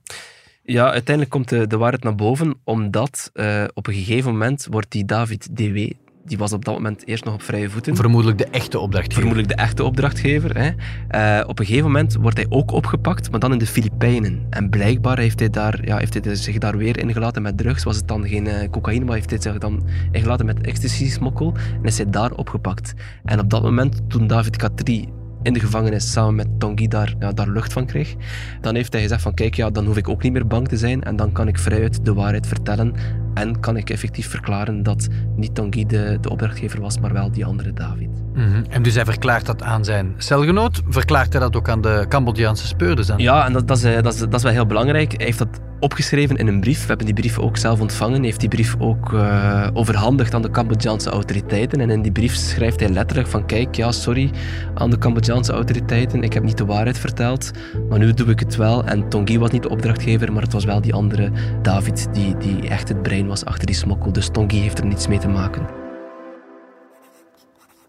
Ja, 0.62 0.85
uiteindelijk 0.85 1.30
komt 1.30 1.48
de, 1.48 1.66
de 1.66 1.76
waarheid 1.76 2.02
naar 2.02 2.14
boven, 2.14 2.61
omdat 2.64 3.30
eh, 3.32 3.64
op 3.74 3.87
een 3.87 3.94
gegeven 3.94 4.32
moment 4.32 4.66
wordt 4.70 4.90
die 4.90 5.04
David 5.04 5.56
DW, 5.56 5.90
die 6.26 6.38
was 6.38 6.52
op 6.52 6.64
dat 6.64 6.74
moment 6.74 7.06
eerst 7.06 7.24
nog 7.24 7.34
op 7.34 7.42
vrije 7.42 7.70
voeten, 7.70 7.96
Vermoedelijk 7.96 8.38
de 8.38 8.46
echte 8.50 8.78
opdrachtgever. 8.78 9.22
vermoedelijk 9.22 9.56
de 9.56 9.62
echte 9.62 9.84
opdrachtgever. 9.84 10.58
Hè. 10.58 10.70
Eh, 11.08 11.48
op 11.48 11.58
een 11.58 11.66
gegeven 11.66 11.86
moment 11.86 12.14
wordt 12.14 12.36
hij 12.36 12.46
ook 12.48 12.70
opgepakt, 12.70 13.30
maar 13.30 13.40
dan 13.40 13.52
in 13.52 13.58
de 13.58 13.66
Filipijnen. 13.66 14.46
En 14.50 14.70
blijkbaar 14.70 15.18
heeft 15.18 15.38
hij, 15.38 15.50
daar, 15.50 15.86
ja, 15.86 15.96
heeft 15.96 16.24
hij 16.24 16.34
zich 16.34 16.58
daar 16.58 16.76
weer 16.76 16.98
ingelaten 16.98 17.42
met 17.42 17.58
drugs. 17.58 17.84
Was 17.84 17.96
het 17.96 18.08
dan 18.08 18.28
geen 18.28 18.46
eh, 18.46 18.70
cocaïne, 18.70 19.04
maar 19.04 19.14
heeft 19.14 19.30
hij 19.30 19.40
zich 19.40 19.58
dan 19.58 19.82
ingelaten 20.12 20.46
met 20.46 20.60
ecstasy-smokkel. 20.60 21.54
En 21.82 21.84
is 21.84 21.96
hij 21.96 22.10
daar 22.10 22.32
opgepakt. 22.32 22.94
En 23.24 23.40
op 23.40 23.50
dat 23.50 23.62
moment, 23.62 24.00
toen 24.08 24.26
David 24.26 24.56
Katri 24.56 25.08
in 25.46 25.52
de 25.52 25.61
gevangenis 25.61 26.12
samen 26.12 26.35
met 26.35 26.48
Tanguy 26.59 26.88
daar, 26.88 27.14
ja, 27.18 27.32
daar 27.32 27.48
lucht 27.48 27.72
van 27.72 27.87
kreeg, 27.87 28.14
dan 28.61 28.74
heeft 28.74 28.92
hij 28.92 29.02
gezegd 29.02 29.22
van 29.22 29.35
kijk, 29.35 29.54
ja, 29.54 29.70
dan 29.70 29.87
hoef 29.87 29.96
ik 29.96 30.09
ook 30.09 30.22
niet 30.22 30.32
meer 30.32 30.46
bang 30.46 30.68
te 30.68 30.76
zijn 30.76 31.02
en 31.02 31.16
dan 31.16 31.32
kan 31.32 31.48
ik 31.48 31.59
vrijuit 31.59 32.04
de 32.04 32.14
waarheid 32.14 32.46
vertellen 32.46 32.94
en 33.35 33.61
kan 33.61 33.76
ik 33.76 33.90
effectief 33.90 34.28
verklaren 34.28 34.82
dat 34.82 35.09
niet 35.37 35.54
Tanguy 35.54 35.87
de, 35.87 36.18
de 36.20 36.30
opdrachtgever 36.30 36.80
was, 36.80 36.98
maar 36.98 37.12
wel 37.12 37.30
die 37.30 37.44
andere 37.44 37.72
David. 37.72 38.09
Mhm. 38.35 38.64
En 38.68 38.82
dus 38.82 38.94
hij 38.94 39.04
verklaart 39.04 39.46
dat 39.46 39.62
aan 39.62 39.85
zijn 39.85 40.14
celgenoot. 40.16 40.82
Verklaart 40.88 41.32
hij 41.32 41.40
dat 41.40 41.56
ook 41.56 41.68
aan 41.68 41.80
de 41.80 42.04
Cambodjaanse 42.09 42.66
speurders? 42.66 43.11
Ja, 43.16 43.46
en 43.46 43.52
dat, 43.52 43.68
dat, 43.68 43.76
is, 43.76 43.85
eh, 43.85 44.02
dat, 44.02 44.14
is, 44.14 44.20
dat 44.20 44.35
is 44.35 44.42
wel 44.42 44.52
heel 44.52 44.66
belangrijk. 44.66 45.12
Hij 45.16 45.24
heeft 45.24 45.38
dat 45.38 45.61
opgeschreven 45.80 46.36
in 46.36 46.46
een 46.46 46.60
brief. 46.60 46.80
We 46.80 46.86
hebben 46.86 47.06
die 47.06 47.14
brief 47.14 47.38
ook 47.38 47.56
zelf 47.56 47.80
ontvangen. 47.80 48.22
Heeft 48.22 48.40
die 48.40 48.48
brief 48.48 48.76
ook 48.78 49.12
eh, 49.12 49.68
overhandigd 49.72 50.34
aan 50.34 50.42
de 50.42 50.50
Cambodjaanse 50.50 51.10
autoriteiten. 51.10 51.80
En 51.80 51.90
in 51.90 52.02
die 52.02 52.12
brief 52.12 52.34
schrijft 52.34 52.80
hij 52.80 52.88
letterlijk 52.88 53.28
van 53.28 53.46
kijk, 53.46 53.74
ja, 53.74 53.92
sorry 53.92 54.30
aan 54.74 54.90
de 54.90 54.98
Cambodjaanse 54.98 55.52
autoriteiten. 55.52 56.22
Ik 56.22 56.32
heb 56.32 56.42
niet 56.42 56.58
de 56.58 56.64
waarheid 56.64 56.98
verteld, 56.98 57.50
maar 57.88 57.98
nu 57.98 58.14
doe 58.14 58.28
ik 58.28 58.40
het 58.40 58.56
wel. 58.56 58.84
En 58.84 59.08
Tanguy 59.08 59.38
was 59.38 59.50
niet 59.50 59.62
de 59.62 59.68
opdrachtgever, 59.68 60.32
maar 60.32 60.42
het 60.42 60.52
was 60.52 60.64
wel 60.64 60.80
die 60.80 60.94
andere 60.94 61.30
David 61.62 62.08
die, 62.12 62.36
die 62.36 62.68
echt 62.68 62.88
het 62.88 63.02
brein 63.02 63.26
was 63.26 63.44
achter 63.44 63.66
die 63.66 63.76
smokkel. 63.76 64.12
Dus 64.12 64.28
Tanguy 64.28 64.58
heeft 64.58 64.78
er 64.78 64.86
niets 64.86 65.06
mee 65.06 65.18
te 65.18 65.28
maken. 65.28 65.66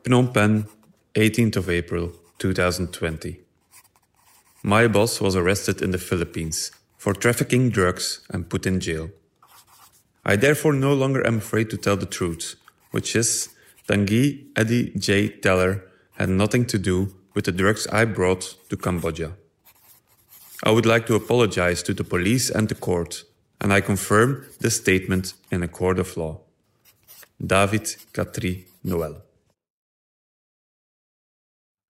Phnom 0.01 0.31
Penh, 0.31 0.65
18th 1.19 1.57
of 1.57 1.67
April 1.67 2.11
2020. 2.37 3.35
My 4.61 4.89
boss 4.89 5.19
was 5.19 5.35
arrested 5.35 5.81
in 5.81 5.91
the 5.91 5.99
Philippines 5.99 6.71
for 7.07 7.13
trafficking 7.13 7.69
drugs 7.69 8.19
and 8.33 8.49
put 8.49 8.65
in 8.65 8.81
jail. 8.81 9.09
I 10.25 10.35
therefore 10.35 10.73
no 10.73 10.93
longer 10.93 11.25
am 11.25 11.37
afraid 11.37 11.69
to 11.69 11.77
tell 11.77 11.95
the 11.95 12.05
truth, 12.05 12.55
which 12.91 13.15
is 13.15 13.47
Tanguy 13.87 14.47
Eddie 14.57 14.91
J. 14.97 15.29
Teller 15.29 15.85
had 16.17 16.27
nothing 16.27 16.65
to 16.65 16.77
do 16.77 17.15
with 17.33 17.45
the 17.45 17.53
drugs 17.53 17.87
I 17.93 18.03
brought 18.03 18.57
to 18.69 18.75
Cambodia. 18.75 19.31
I 20.65 20.71
would 20.71 20.85
like 20.85 21.05
to 21.05 21.15
apologize 21.15 21.81
to 21.83 21.93
the 21.93 22.03
police 22.03 22.49
and 22.49 22.67
the 22.67 22.75
court, 22.75 23.23
and 23.61 23.71
I 23.71 23.79
confirm 23.79 24.45
this 24.59 24.75
statement 24.75 25.33
in 25.49 25.63
a 25.63 25.69
court 25.69 25.99
of 25.99 26.17
law. 26.17 26.41
David 27.39 27.95
Katri 28.11 28.65
Noël. 28.81 29.15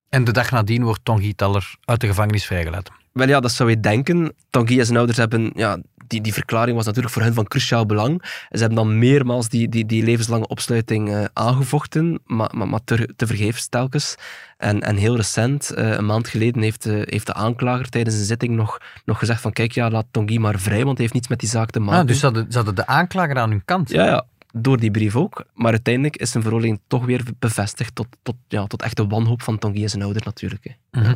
En 0.09 0.23
de 0.23 0.31
dag 0.31 0.51
nadien 0.51 0.83
wordt 0.83 1.05
Tanguy 1.05 1.33
Taller 1.33 1.75
uit 1.85 2.01
de 2.01 2.07
gevangenis 2.07 2.45
vrijgelaten. 2.45 2.93
Wel 3.17 3.27
ja, 3.27 3.39
dat 3.39 3.51
zou 3.51 3.69
je 3.69 3.79
denken. 3.79 4.33
Tanguy 4.49 4.79
en 4.79 4.85
zijn 4.85 4.97
ouders 4.97 5.17
hebben... 5.17 5.51
Ja, 5.55 5.77
die, 6.07 6.21
die 6.21 6.33
verklaring 6.33 6.75
was 6.75 6.85
natuurlijk 6.85 7.13
voor 7.13 7.23
hen 7.23 7.33
van 7.33 7.47
cruciaal 7.47 7.85
belang. 7.85 8.23
Ze 8.49 8.57
hebben 8.57 8.75
dan 8.75 8.99
meermaals 8.99 9.49
die, 9.49 9.69
die, 9.69 9.85
die 9.85 10.03
levenslange 10.03 10.47
opsluiting 10.47 11.09
eh, 11.09 11.23
aangevochten, 11.33 12.19
maar, 12.25 12.49
maar, 12.55 12.67
maar 12.67 12.83
te, 12.83 13.09
te 13.15 13.27
vergeefs 13.27 13.67
telkens. 13.67 14.15
En, 14.57 14.81
en 14.81 14.95
heel 14.95 15.15
recent, 15.15 15.69
eh, 15.69 15.91
een 15.91 16.05
maand 16.05 16.27
geleden, 16.27 16.61
heeft 16.61 16.83
de, 16.83 17.07
heeft 17.09 17.25
de 17.25 17.33
aanklager 17.33 17.89
tijdens 17.89 18.15
een 18.15 18.25
zitting 18.25 18.55
nog, 18.55 18.77
nog 19.05 19.19
gezegd 19.19 19.41
van 19.41 19.51
kijk, 19.53 19.71
ja, 19.71 19.89
laat 19.89 20.05
Tanguy 20.11 20.37
maar 20.37 20.59
vrij, 20.59 20.83
want 20.83 20.97
hij 20.97 21.01
heeft 21.01 21.13
niets 21.13 21.27
met 21.27 21.39
die 21.39 21.49
zaak 21.49 21.69
te 21.69 21.79
maken. 21.79 22.01
Ah, 22.01 22.07
dus 22.07 22.19
ze 22.19 22.25
hadden, 22.25 22.45
ze 22.49 22.57
hadden 22.57 22.75
de 22.75 22.87
aanklager 22.87 23.37
aan 23.37 23.49
hun 23.49 23.65
kant. 23.65 23.89
Ja, 23.89 24.05
ja, 24.05 24.25
door 24.53 24.77
die 24.77 24.91
brief 24.91 25.15
ook. 25.15 25.45
Maar 25.53 25.71
uiteindelijk 25.71 26.17
is 26.17 26.31
zijn 26.31 26.43
veroordeling 26.43 26.79
toch 26.87 27.05
weer 27.05 27.23
bevestigd 27.39 27.95
tot, 27.95 28.07
tot, 28.23 28.35
ja, 28.47 28.65
tot 28.65 28.81
echte 28.81 29.07
wanhoop 29.07 29.41
van 29.41 29.57
Tanguy 29.57 29.83
en 29.83 29.89
zijn 29.89 30.03
ouder 30.03 30.21
natuurlijk. 30.25 30.63
Hè. 30.63 30.99
Mhm. 31.01 31.13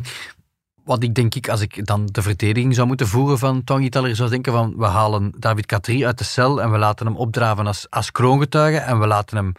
Wat 0.84 1.02
ik 1.02 1.14
denk 1.14 1.34
ik, 1.34 1.48
als 1.48 1.60
ik 1.60 1.86
dan 1.86 2.06
de 2.06 2.22
verdediging 2.22 2.74
zou 2.74 2.86
moeten 2.86 3.06
voeren 3.08 3.38
van 3.38 3.64
Tanguy 3.64 3.88
Teller, 3.88 4.16
zou 4.16 4.30
denken 4.30 4.52
van 4.52 4.74
we 4.76 4.86
halen 4.86 5.32
David 5.38 5.66
Katri 5.66 6.06
uit 6.06 6.18
de 6.18 6.24
cel 6.24 6.62
en 6.62 6.70
we 6.70 6.78
laten 6.78 7.06
hem 7.06 7.16
opdraven 7.16 7.66
als, 7.66 7.86
als 7.90 8.12
kroongetuige 8.12 8.78
en 8.78 8.98
we 8.98 9.06
laten 9.06 9.36
hem 9.36 9.52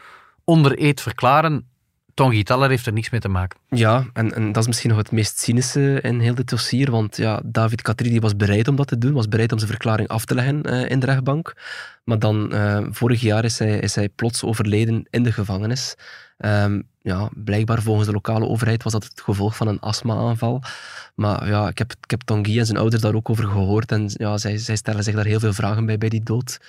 onder 0.43 0.81
eed 0.81 1.01
verklaren. 1.01 1.67
Tanguy 2.13 2.43
Teller 2.43 2.69
heeft 2.69 2.85
er 2.85 2.93
niks 2.93 3.09
mee 3.09 3.19
te 3.19 3.27
maken. 3.27 3.59
Ja, 3.69 4.05
en, 4.13 4.33
en 4.33 4.51
dat 4.51 4.61
is 4.61 4.67
misschien 4.67 4.89
nog 4.89 4.97
het 4.97 5.11
meest 5.11 5.39
cynische 5.39 6.01
in 6.01 6.19
heel 6.19 6.35
dit 6.35 6.49
dossier, 6.49 6.91
want 6.91 7.17
ja, 7.17 7.41
David 7.45 7.81
Katri 7.81 8.09
die 8.09 8.21
was 8.21 8.35
bereid 8.35 8.67
om 8.67 8.75
dat 8.75 8.87
te 8.87 8.97
doen, 8.97 9.13
was 9.13 9.27
bereid 9.27 9.51
om 9.51 9.57
zijn 9.57 9.69
verklaring 9.69 10.07
af 10.07 10.25
te 10.25 10.35
leggen 10.35 10.63
eh, 10.63 10.89
in 10.89 10.99
de 10.99 11.05
rechtbank. 11.05 11.53
Maar 12.03 12.19
dan, 12.19 12.53
eh, 12.53 12.85
vorig 12.89 13.21
jaar 13.21 13.43
is 13.43 13.59
hij, 13.59 13.79
is 13.79 13.95
hij 13.95 14.09
plots 14.09 14.43
overleden 14.43 15.07
in 15.09 15.23
de 15.23 15.31
gevangenis. 15.31 15.95
Ehm, 16.37 16.81
ja, 17.03 17.29
blijkbaar 17.35 17.81
volgens 17.81 18.07
de 18.07 18.13
lokale 18.13 18.47
overheid 18.47 18.83
was 18.83 18.93
dat 18.93 19.03
het 19.03 19.21
gevolg 19.21 19.55
van 19.55 19.67
een 19.67 19.79
astma-aanval. 19.79 20.61
Maar 21.15 21.47
ja, 21.47 21.67
ik 21.67 21.77
heb, 21.77 21.91
ik 22.01 22.11
heb 22.11 22.21
Tanguy 22.21 22.59
en 22.59 22.65
zijn 22.65 22.77
ouders 22.77 23.01
daar 23.01 23.15
ook 23.15 23.29
over 23.29 23.47
gehoord 23.47 23.91
en 23.91 24.09
ja, 24.13 24.37
zij, 24.37 24.57
zij 24.57 24.75
stellen 24.75 25.03
zich 25.03 25.15
daar 25.15 25.25
heel 25.25 25.39
veel 25.39 25.53
vragen 25.53 25.85
bij, 25.85 25.97
bij 25.97 26.09
die 26.09 26.23
dood. 26.23 26.59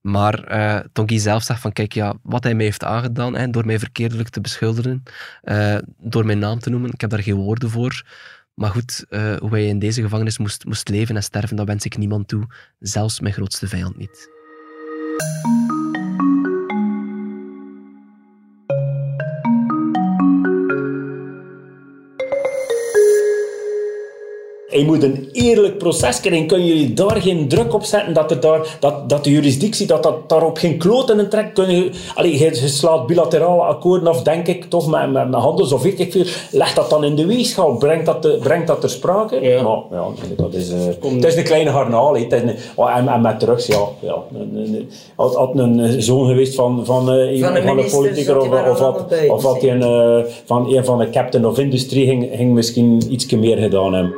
Maar 0.00 0.52
uh, 0.52 0.80
Tanguy 0.92 1.18
zelf 1.18 1.42
zegt 1.42 1.60
van, 1.60 1.72
kijk, 1.72 1.92
ja, 1.92 2.14
wat 2.22 2.44
hij 2.44 2.54
mij 2.54 2.64
heeft 2.64 2.84
aangedaan, 2.84 3.36
hè, 3.36 3.50
door 3.50 3.66
mij 3.66 3.78
verkeerdelijk 3.78 4.28
te 4.28 4.40
beschuldigen, 4.40 5.02
uh, 5.44 5.78
door 5.98 6.26
mijn 6.26 6.38
naam 6.38 6.58
te 6.58 6.70
noemen, 6.70 6.92
ik 6.92 7.00
heb 7.00 7.10
daar 7.10 7.22
geen 7.22 7.34
woorden 7.34 7.70
voor. 7.70 8.04
Maar 8.54 8.70
goed, 8.70 9.04
uh, 9.10 9.36
hoe 9.36 9.50
hij 9.50 9.66
in 9.66 9.78
deze 9.78 10.02
gevangenis 10.02 10.38
moest, 10.38 10.64
moest 10.64 10.88
leven 10.88 11.16
en 11.16 11.22
sterven, 11.22 11.56
dat 11.56 11.66
wens 11.66 11.84
ik 11.84 11.96
niemand 11.96 12.28
toe. 12.28 12.46
Zelfs 12.78 13.20
mijn 13.20 13.34
grootste 13.34 13.68
vijand 13.68 13.96
niet. 13.96 14.28
Je 24.78 24.84
moet 24.84 25.02
een 25.02 25.28
eerlijk 25.32 25.78
proces 25.78 26.20
krijgen. 26.20 26.46
Kun 26.46 26.64
je 26.64 26.94
daar 26.94 27.20
geen 27.22 27.48
druk 27.48 27.74
op 27.74 27.84
zetten 27.84 28.14
dat, 28.14 28.30
er 28.30 28.40
daar, 28.40 28.76
dat, 28.80 29.08
dat 29.08 29.24
de 29.24 29.30
juridictie 29.30 29.86
dat, 29.86 30.02
dat 30.02 30.28
daarop 30.28 30.56
geen 30.58 30.76
kloten 30.78 31.18
in 31.20 31.28
trekt? 31.28 31.52
Kun 31.52 31.70
je, 31.70 31.90
allee, 32.14 32.38
je, 32.38 32.44
je 32.44 32.68
slaat 32.68 33.06
bilaterale 33.06 33.62
akkoorden 33.62 34.08
af, 34.08 34.22
denk 34.22 34.46
ik, 34.46 34.64
toch 34.64 34.86
met, 34.90 35.12
met, 35.12 35.30
met 35.30 35.40
handels 35.40 35.72
of 35.72 35.82
weet 35.82 36.00
ik 36.00 36.12
veel. 36.12 36.24
Leg 36.50 36.74
dat 36.74 36.90
dan 36.90 37.04
in 37.04 37.14
de 37.14 37.26
weegschaal. 37.26 37.76
Brengt 37.76 38.06
dat, 38.06 38.22
te, 38.22 38.38
brengt 38.42 38.66
dat 38.66 38.80
ter 38.80 38.90
sprake? 38.90 39.40
Ja. 39.40 39.62
Maar, 39.62 39.78
ja, 39.90 40.04
dat 40.36 40.54
is, 40.54 40.70
uh, 40.72 40.76
het 41.14 41.24
is 41.24 41.36
een 41.36 41.44
kleine 41.44 41.70
garnaal. 41.70 42.14
hè. 42.14 42.20
Het 42.22 42.32
is 42.32 42.40
een- 42.40 42.56
oh, 42.74 42.96
en, 42.96 43.08
en 43.08 43.20
met 43.20 43.40
drugs, 43.40 43.66
ja. 43.66 43.80
ja. 44.00 44.22
Had, 45.16 45.34
had 45.34 45.50
een 45.54 46.02
zoon 46.02 46.26
geweest 46.26 46.54
van, 46.54 46.84
van, 46.84 47.10
eh, 47.12 47.32
een, 47.32 47.38
Van 47.38 47.54
de 47.54 47.62
van 47.62 47.78
een 47.78 47.90
zat 48.24 48.36
of, 48.36 48.68
of, 48.70 48.78
had, 48.78 49.04
of 49.28 49.42
had 49.42 49.60
hij 49.60 49.70
een, 49.70 49.82
eh, 49.82 50.30
van 50.44 50.74
een 50.76 50.84
van 50.84 50.98
de 50.98 51.10
captain 51.10 51.46
of 51.46 51.58
industry 51.58 52.06
ging, 52.06 52.28
ging 52.34 52.52
misschien 52.54 53.02
iets 53.10 53.26
meer 53.30 53.56
gedaan 53.56 53.94
hebben. 53.94 54.14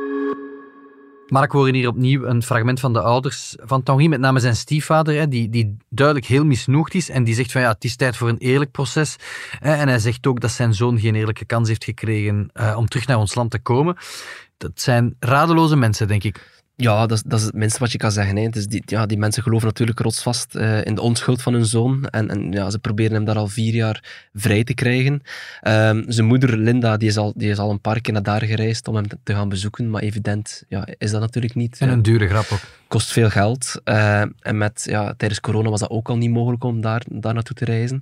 Maar 1.29 1.43
ik 1.43 1.51
hoor 1.51 1.69
hier 1.69 1.87
opnieuw 1.87 2.25
een 2.25 2.43
fragment 2.43 2.79
van 2.79 2.93
de 2.93 3.01
ouders 3.01 3.55
van 3.59 3.83
Tanguy, 3.83 4.07
met 4.07 4.19
name 4.19 4.39
zijn 4.39 4.55
stiefvader, 4.55 5.29
die, 5.29 5.49
die 5.49 5.77
duidelijk 5.89 6.27
heel 6.27 6.45
misnoegd 6.45 6.93
is 6.93 7.09
en 7.09 7.23
die 7.23 7.35
zegt 7.35 7.51
van 7.51 7.61
ja, 7.61 7.71
het 7.71 7.83
is 7.83 7.95
tijd 7.95 8.17
voor 8.17 8.29
een 8.29 8.37
eerlijk 8.37 8.71
proces. 8.71 9.15
En 9.59 9.87
hij 9.87 9.99
zegt 9.99 10.27
ook 10.27 10.39
dat 10.39 10.51
zijn 10.51 10.73
zoon 10.73 10.99
geen 10.99 11.15
eerlijke 11.15 11.45
kans 11.45 11.67
heeft 11.67 11.83
gekregen 11.83 12.49
eh, 12.53 12.77
om 12.77 12.87
terug 12.87 13.07
naar 13.07 13.17
ons 13.17 13.35
land 13.35 13.51
te 13.51 13.59
komen. 13.59 13.97
Dat 14.57 14.71
zijn 14.73 15.15
radeloze 15.19 15.75
mensen, 15.75 16.07
denk 16.07 16.23
ik. 16.23 16.58
Ja, 16.81 17.05
dat 17.05 17.17
is, 17.17 17.23
dat 17.25 17.39
is 17.39 17.45
het 17.45 17.53
minste 17.53 17.79
wat 17.79 17.91
je 17.91 17.97
kan 17.97 18.11
zeggen. 18.11 18.35
Hè. 18.37 18.49
Dus 18.49 18.67
die, 18.67 18.83
ja, 18.85 19.05
die 19.05 19.17
mensen 19.17 19.43
geloven 19.43 19.67
natuurlijk 19.67 19.99
rotsvast 19.99 20.55
eh, 20.55 20.85
in 20.85 20.95
de 20.95 21.01
onschuld 21.01 21.41
van 21.41 21.53
hun 21.53 21.65
zoon. 21.65 22.05
En, 22.05 22.29
en 22.29 22.51
ja, 22.51 22.69
ze 22.69 22.79
proberen 22.79 23.13
hem 23.13 23.25
daar 23.25 23.37
al 23.37 23.47
vier 23.47 23.73
jaar 23.73 24.27
vrij 24.33 24.63
te 24.63 24.73
krijgen. 24.73 25.21
Ehm, 25.61 26.03
zijn 26.07 26.27
moeder, 26.27 26.57
Linda, 26.57 26.97
die 26.97 27.07
is, 27.09 27.17
al, 27.17 27.33
die 27.35 27.49
is 27.49 27.57
al 27.57 27.69
een 27.71 27.81
paar 27.81 28.01
keer 28.01 28.13
naar 28.13 28.23
daar 28.23 28.43
gereisd 28.43 28.87
om 28.87 28.95
hem 28.95 29.07
te, 29.07 29.17
te 29.23 29.33
gaan 29.33 29.49
bezoeken. 29.49 29.89
Maar 29.89 30.01
evident 30.01 30.63
ja, 30.67 30.87
is 30.97 31.11
dat 31.11 31.21
natuurlijk 31.21 31.55
niet. 31.55 31.77
En 31.79 31.87
Eh, 31.87 31.93
een 31.93 32.01
dure 32.01 32.27
grap 32.27 32.45
ook. 32.51 32.59
kost 32.87 33.11
veel 33.11 33.29
geld. 33.29 33.81
Eh, 33.83 34.21
en 34.21 34.57
met, 34.57 34.83
ja, 34.89 35.13
tijdens 35.17 35.39
corona 35.39 35.69
was 35.69 35.79
dat 35.79 35.89
ook 35.89 36.09
al 36.09 36.17
niet 36.17 36.31
mogelijk 36.31 36.63
om 36.63 36.81
daar, 36.81 37.01
daar 37.07 37.33
naartoe 37.33 37.55
te 37.55 37.65
reizen. 37.65 38.01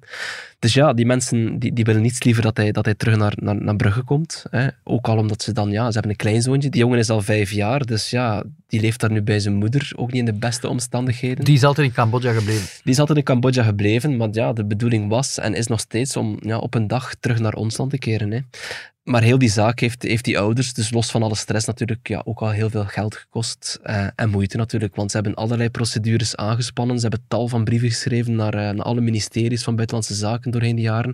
Dus 0.59 0.73
ja, 0.73 0.93
die 0.93 1.05
mensen 1.05 1.59
die, 1.59 1.73
die 1.73 1.83
willen 1.85 2.01
niets 2.01 2.23
liever 2.23 2.43
dat 2.43 2.57
hij, 2.57 2.71
dat 2.71 2.85
hij 2.85 2.95
terug 2.95 3.17
naar, 3.17 3.33
naar, 3.35 3.61
naar 3.61 3.75
Brugge 3.75 4.03
komt. 4.03 4.45
Hè. 4.49 4.67
Ook 4.83 5.07
al 5.07 5.17
omdat 5.17 5.41
ze 5.43 5.51
dan, 5.51 5.71
ja, 5.71 5.85
ze 5.87 5.91
hebben 5.93 6.11
een 6.11 6.17
kleinzoontje. 6.17 6.69
Die 6.69 6.81
jongen 6.81 6.99
is 6.99 7.09
al 7.09 7.21
vijf 7.21 7.51
jaar, 7.51 7.85
dus 7.85 8.09
ja, 8.09 8.43
die 8.67 8.81
leeft 8.81 8.99
daar 8.99 9.11
nu 9.11 9.21
bij 9.21 9.39
zijn 9.39 9.55
moeder. 9.55 9.91
Ook 9.95 10.11
niet 10.11 10.19
in 10.19 10.25
de 10.25 10.39
beste 10.39 10.67
omstandigheden. 10.67 11.45
Die 11.45 11.55
is 11.55 11.63
altijd 11.63 11.87
in 11.87 11.93
Cambodja 11.93 12.33
gebleven. 12.33 12.67
Die 12.83 12.93
is 12.93 12.99
altijd 12.99 13.17
in 13.17 13.23
Cambodja 13.23 13.63
gebleven, 13.63 14.17
maar 14.17 14.29
ja, 14.31 14.53
de 14.53 14.65
bedoeling 14.65 15.09
was 15.09 15.37
en 15.37 15.53
is 15.53 15.67
nog 15.67 15.79
steeds 15.79 16.15
om 16.15 16.37
ja, 16.41 16.57
op 16.57 16.73
een 16.73 16.87
dag 16.87 17.15
terug 17.15 17.39
naar 17.39 17.53
ons 17.53 17.77
land 17.77 17.89
te 17.91 17.97
keren. 17.97 18.31
Hè. 18.31 18.39
Maar 19.07 19.21
heel 19.21 19.37
die 19.37 19.49
zaak 19.49 19.79
heeft, 19.79 20.03
heeft 20.03 20.25
die 20.25 20.39
ouders, 20.39 20.73
dus 20.73 20.91
los 20.91 21.11
van 21.11 21.23
alle 21.23 21.35
stress 21.35 21.65
natuurlijk, 21.65 22.07
ja, 22.07 22.21
ook 22.25 22.39
al 22.39 22.49
heel 22.49 22.69
veel 22.69 22.85
geld 22.85 23.15
gekost. 23.15 23.79
eh, 23.83 24.07
en 24.15 24.29
moeite 24.29 24.57
natuurlijk, 24.57 24.95
want 24.95 25.11
ze 25.11 25.17
hebben 25.17 25.35
allerlei 25.35 25.69
procedures 25.69 26.35
aangespannen. 26.35 26.95
Ze 26.95 27.01
hebben 27.01 27.25
tal 27.27 27.47
van 27.47 27.63
brieven 27.63 27.89
geschreven 27.89 28.35
naar, 28.35 28.53
eh, 28.53 28.59
naar 28.59 28.85
alle 28.85 29.01
ministeries 29.01 29.63
van 29.63 29.75
Buitenlandse 29.75 30.13
Zaken 30.13 30.51
doorheen 30.51 30.75
de 30.75 30.81
jaren. 30.81 31.13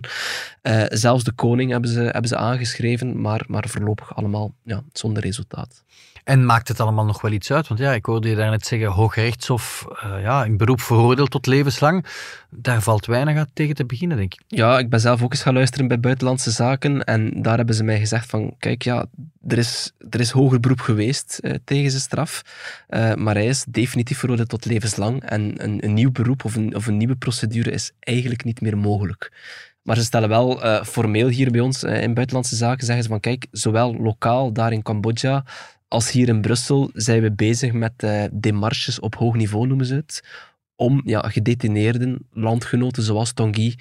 Eh, 0.62 0.84
zelfs 0.88 1.24
de 1.24 1.32
koning 1.32 1.70
hebben 1.70 1.90
ze, 1.90 2.00
hebben 2.00 2.28
ze 2.28 2.36
aangeschreven, 2.36 3.20
maar, 3.20 3.44
maar 3.46 3.68
voorlopig 3.68 4.16
allemaal 4.16 4.54
ja, 4.64 4.82
zonder 4.92 5.22
resultaat. 5.22 5.84
En 6.24 6.46
maakt 6.46 6.68
het 6.68 6.80
allemaal 6.80 7.04
nog 7.04 7.20
wel 7.20 7.32
iets 7.32 7.52
uit? 7.52 7.68
Want 7.68 7.80
ja, 7.80 7.92
ik 7.92 8.04
hoorde 8.04 8.28
je 8.28 8.36
daarnet 8.36 8.66
zeggen, 8.66 8.88
Hooggerechtshof, 8.88 9.86
eh 10.00 10.22
ja, 10.22 10.44
in 10.44 10.56
beroep 10.56 10.80
veroordeeld 10.80 11.30
tot 11.30 11.46
levenslang. 11.46 12.06
Daar 12.50 12.82
valt 12.82 13.06
weinig 13.06 13.36
aan 13.36 13.50
tegen 13.52 13.74
te 13.74 13.84
beginnen, 13.84 14.16
denk 14.16 14.34
ik. 14.34 14.40
Ja, 14.46 14.78
ik 14.78 14.88
ben 14.88 15.00
zelf 15.00 15.22
ook 15.22 15.32
eens 15.32 15.42
gaan 15.42 15.54
luisteren 15.54 15.88
bij 15.88 16.00
Buitenlandse 16.00 16.50
Zaken 16.50 17.04
en 17.04 17.42
daar 17.42 17.56
hebben 17.56 17.74
ze 17.74 17.84
mij 17.84 17.98
gezegd 17.98 18.30
van, 18.30 18.54
kijk, 18.58 18.82
ja, 18.82 19.06
er 19.46 19.58
is, 19.58 19.92
er 20.10 20.20
is 20.20 20.30
hoger 20.30 20.60
beroep 20.60 20.80
geweest 20.80 21.38
eh, 21.38 21.54
tegen 21.64 21.90
zijn 21.90 22.02
straf, 22.02 22.42
eh, 22.88 23.14
maar 23.14 23.34
hij 23.34 23.46
is 23.46 23.64
definitief 23.68 24.18
veroordeeld 24.18 24.48
tot 24.48 24.64
levenslang 24.64 25.22
en 25.22 25.64
een, 25.64 25.84
een 25.84 25.94
nieuw 25.94 26.12
beroep 26.12 26.44
of 26.44 26.54
een, 26.54 26.74
of 26.74 26.86
een 26.86 26.96
nieuwe 26.96 27.16
procedure 27.16 27.70
is 27.70 27.92
eigenlijk 28.00 28.44
niet 28.44 28.60
meer 28.60 28.78
mogelijk. 28.78 29.32
Maar 29.82 29.96
ze 29.96 30.04
stellen 30.04 30.28
wel 30.28 30.60
formeel 30.84 31.28
hier 31.28 31.50
bij 31.50 31.60
ons 31.60 31.82
in 31.82 32.14
Buitenlandse 32.14 32.56
Zaken, 32.56 32.86
zeggen 32.86 33.04
ze 33.04 33.10
van, 33.10 33.20
kijk, 33.20 33.46
zowel 33.50 33.96
lokaal 33.96 34.52
daar 34.52 34.72
in 34.72 34.82
Cambodja 34.82 35.44
als 35.94 36.10
hier 36.10 36.28
in 36.28 36.40
Brussel 36.40 36.90
zijn 36.94 37.22
we 37.22 37.32
bezig 37.32 37.72
met 37.72 37.92
eh 37.96 38.24
demarches 38.32 39.00
op 39.00 39.14
hoog 39.14 39.34
niveau, 39.34 39.66
noemen 39.66 39.86
ze 39.86 39.94
het, 39.94 40.24
om 40.76 41.00
ja, 41.04 41.20
gedetineerden, 41.20 42.26
landgenoten 42.32 43.02
zoals 43.02 43.32
Tanguy, 43.32 43.74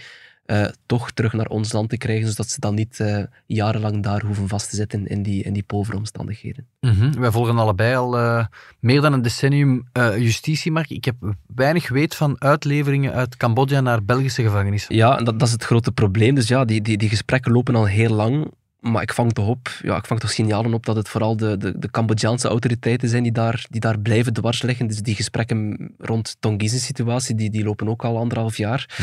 eh, 0.46 0.66
toch 0.86 1.12
terug 1.12 1.34
naar 1.34 1.48
ons 1.48 1.72
land 1.72 1.90
te 1.90 1.98
krijgen, 1.98 2.30
zodat 2.30 2.50
ze 2.50 2.60
dan 2.60 2.76
niet 2.76 3.00
eh, 3.00 3.24
jarenlang 3.46 4.04
daar 4.04 4.22
hoeven 4.22 4.48
vast 4.48 4.70
te 4.70 4.76
zitten 4.76 5.08
in 5.08 5.24
die, 5.24 5.44
in 5.44 5.54
die 5.54 5.64
povere 5.64 5.98
omstandigheden. 5.98 6.68
Mhm. 6.80 7.20
Wij 7.20 7.32
volgen 7.32 7.58
allebei 7.58 7.96
al 7.96 8.46
meer 8.80 9.02
dan 9.02 9.14
een 9.14 9.22
decennium 9.22 9.88
justitie, 10.18 10.72
Mark. 10.72 10.90
Ik 10.90 11.06
heb 11.06 11.16
weinig 11.56 11.90
weet 11.90 12.16
van 12.16 12.42
uitleveringen 12.42 13.14
uit 13.14 13.38
Cambodja 13.38 13.82
naar 13.82 14.04
Belgische 14.04 14.44
gevangenissen. 14.44 14.96
Ja, 14.96 15.18
en 15.18 15.24
dat, 15.24 15.40
dat 15.40 15.48
is 15.48 15.54
het 15.54 15.64
grote 15.64 15.92
probleem. 15.92 16.36
Dus 16.36 16.48
ja, 16.48 16.66
die, 16.66 16.82
die, 16.82 16.98
die 16.98 17.10
gesprekken 17.10 17.52
lopen 17.52 17.76
al 17.76 17.86
heel 17.86 18.14
lang. 18.14 18.52
Maar 18.84 19.02
ik 19.02 19.14
vang 19.14 19.34
toch 19.34 19.48
op, 19.48 19.80
ja, 19.82 19.98
ik 19.98 20.06
vang 20.06 20.20
toch 20.20 20.32
signalen 20.32 20.74
op 20.74 20.86
dat 20.86 20.96
het 20.96 21.10
vooral 21.10 21.38
de, 21.38 21.58
de, 21.58 21.80
de 21.80 21.92
Cambodjaanse 21.92 22.48
autoriteiten 22.48 23.10
zijn 23.10 23.24
die 23.24 23.32
daar, 23.32 23.66
die 23.70 23.82
daar 23.82 24.00
blijven 24.00 24.34
dwars 24.34 24.62
liggen. 24.62 24.88
Dus 24.88 25.02
die 25.02 25.16
gesprekken 25.16 25.92
rond 25.98 26.36
Tongiz's 26.40 26.86
situatie, 26.86 27.36
die, 27.36 27.50
die 27.50 27.64
lopen 27.64 27.90
ook 27.90 28.04
al 28.04 28.18
anderhalf 28.18 28.58
jaar. 28.58 29.02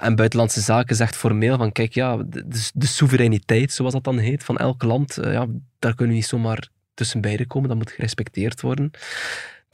En 0.00 0.16
Buitenlandse 0.16 0.60
Zaken 0.60 0.96
zegt 0.96 1.16
formeel 1.16 1.56
van, 1.56 1.72
kijk, 1.72 1.94
ja, 1.94 2.16
de, 2.16 2.48
de, 2.48 2.70
de 2.74 2.86
soevereiniteit, 2.86 3.72
zoals 3.72 3.92
dat 3.92 4.04
dan 4.04 4.18
heet, 4.18 4.44
van 4.44 4.56
elk 4.56 4.82
land, 4.82 5.18
eh, 5.18 5.32
ja, 5.32 5.46
daar 5.78 5.94
kunnen 5.94 6.14
we 6.14 6.20
niet 6.20 6.28
zomaar 6.28 6.68
tussen 6.94 7.20
beiden 7.20 7.46
komen. 7.46 7.68
Dat 7.68 7.78
moet 7.78 7.90
gerespecteerd 7.90 8.60
worden. 8.60 8.90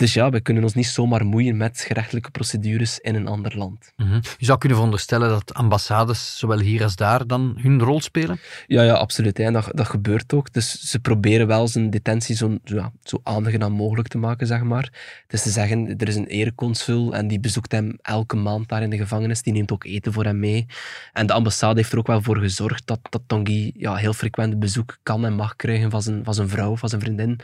Dus 0.00 0.14
ja, 0.14 0.30
we 0.30 0.40
kunnen 0.40 0.62
ons 0.62 0.74
niet 0.74 0.86
zomaar 0.86 1.24
moeien 1.24 1.56
met 1.56 1.80
gerechtelijke 1.80 2.30
procedures 2.30 2.98
in 2.98 3.14
een 3.14 3.26
ander 3.26 3.58
land. 3.58 3.92
Mhm. 3.96 4.14
Je 4.14 4.44
zou 4.44 4.58
kunnen 4.58 4.76
veronderstellen 4.78 5.28
dat 5.28 5.54
ambassades, 5.54 6.38
zowel 6.38 6.58
hier 6.58 6.82
als 6.82 6.96
daar, 6.96 7.26
dan 7.26 7.58
hun 7.58 7.80
rol 7.80 8.00
spelen. 8.00 8.40
Ja, 8.66 8.82
ja, 8.82 8.92
absoluut. 8.92 9.38
Hè. 9.38 9.50
Dat, 9.50 9.70
dat 9.74 9.88
gebeurt 9.88 10.32
ook. 10.32 10.52
Dus 10.52 10.80
ze 10.80 11.00
proberen 11.00 11.46
wel 11.46 11.68
zijn 11.68 11.90
detentie 11.90 12.36
zo, 12.36 12.58
ja, 12.64 12.92
zo 13.02 13.20
aangenaam 13.22 13.72
mogelijk 13.72 14.08
te 14.08 14.18
maken, 14.18 14.46
zeg 14.46 14.62
maar. 14.62 14.92
Dus 15.26 15.42
te 15.42 15.50
zeggen, 15.50 15.98
er 15.98 16.08
is 16.08 16.16
een 16.16 16.26
ereconsul 16.26 17.14
en 17.14 17.28
die 17.28 17.40
bezoekt 17.40 17.72
hem 17.72 17.98
elke 18.02 18.36
maand 18.36 18.68
daar 18.68 18.82
in 18.82 18.90
de 18.90 18.96
gevangenis. 18.96 19.42
Die 19.42 19.52
neemt 19.52 19.72
ook 19.72 19.84
eten 19.84 20.12
voor 20.12 20.24
hem 20.24 20.38
mee. 20.38 20.66
En 21.12 21.26
de 21.26 21.32
ambassade 21.32 21.80
heeft 21.80 21.92
er 21.92 21.98
ook 21.98 22.06
wel 22.06 22.22
voor 22.22 22.36
gezorgd 22.36 22.86
dat, 22.86 23.00
dat 23.02 23.22
Tanguy 23.26 23.72
ja, 23.76 23.94
heel 23.94 24.12
frequent 24.12 24.58
bezoek 24.58 24.98
kan 25.02 25.24
en 25.24 25.34
mag 25.34 25.56
krijgen 25.56 25.90
van 25.90 26.02
zijn, 26.02 26.24
van 26.24 26.34
zijn 26.34 26.48
vrouw, 26.48 26.76
van 26.76 26.88
zijn 26.88 27.00
vriendin. 27.00 27.40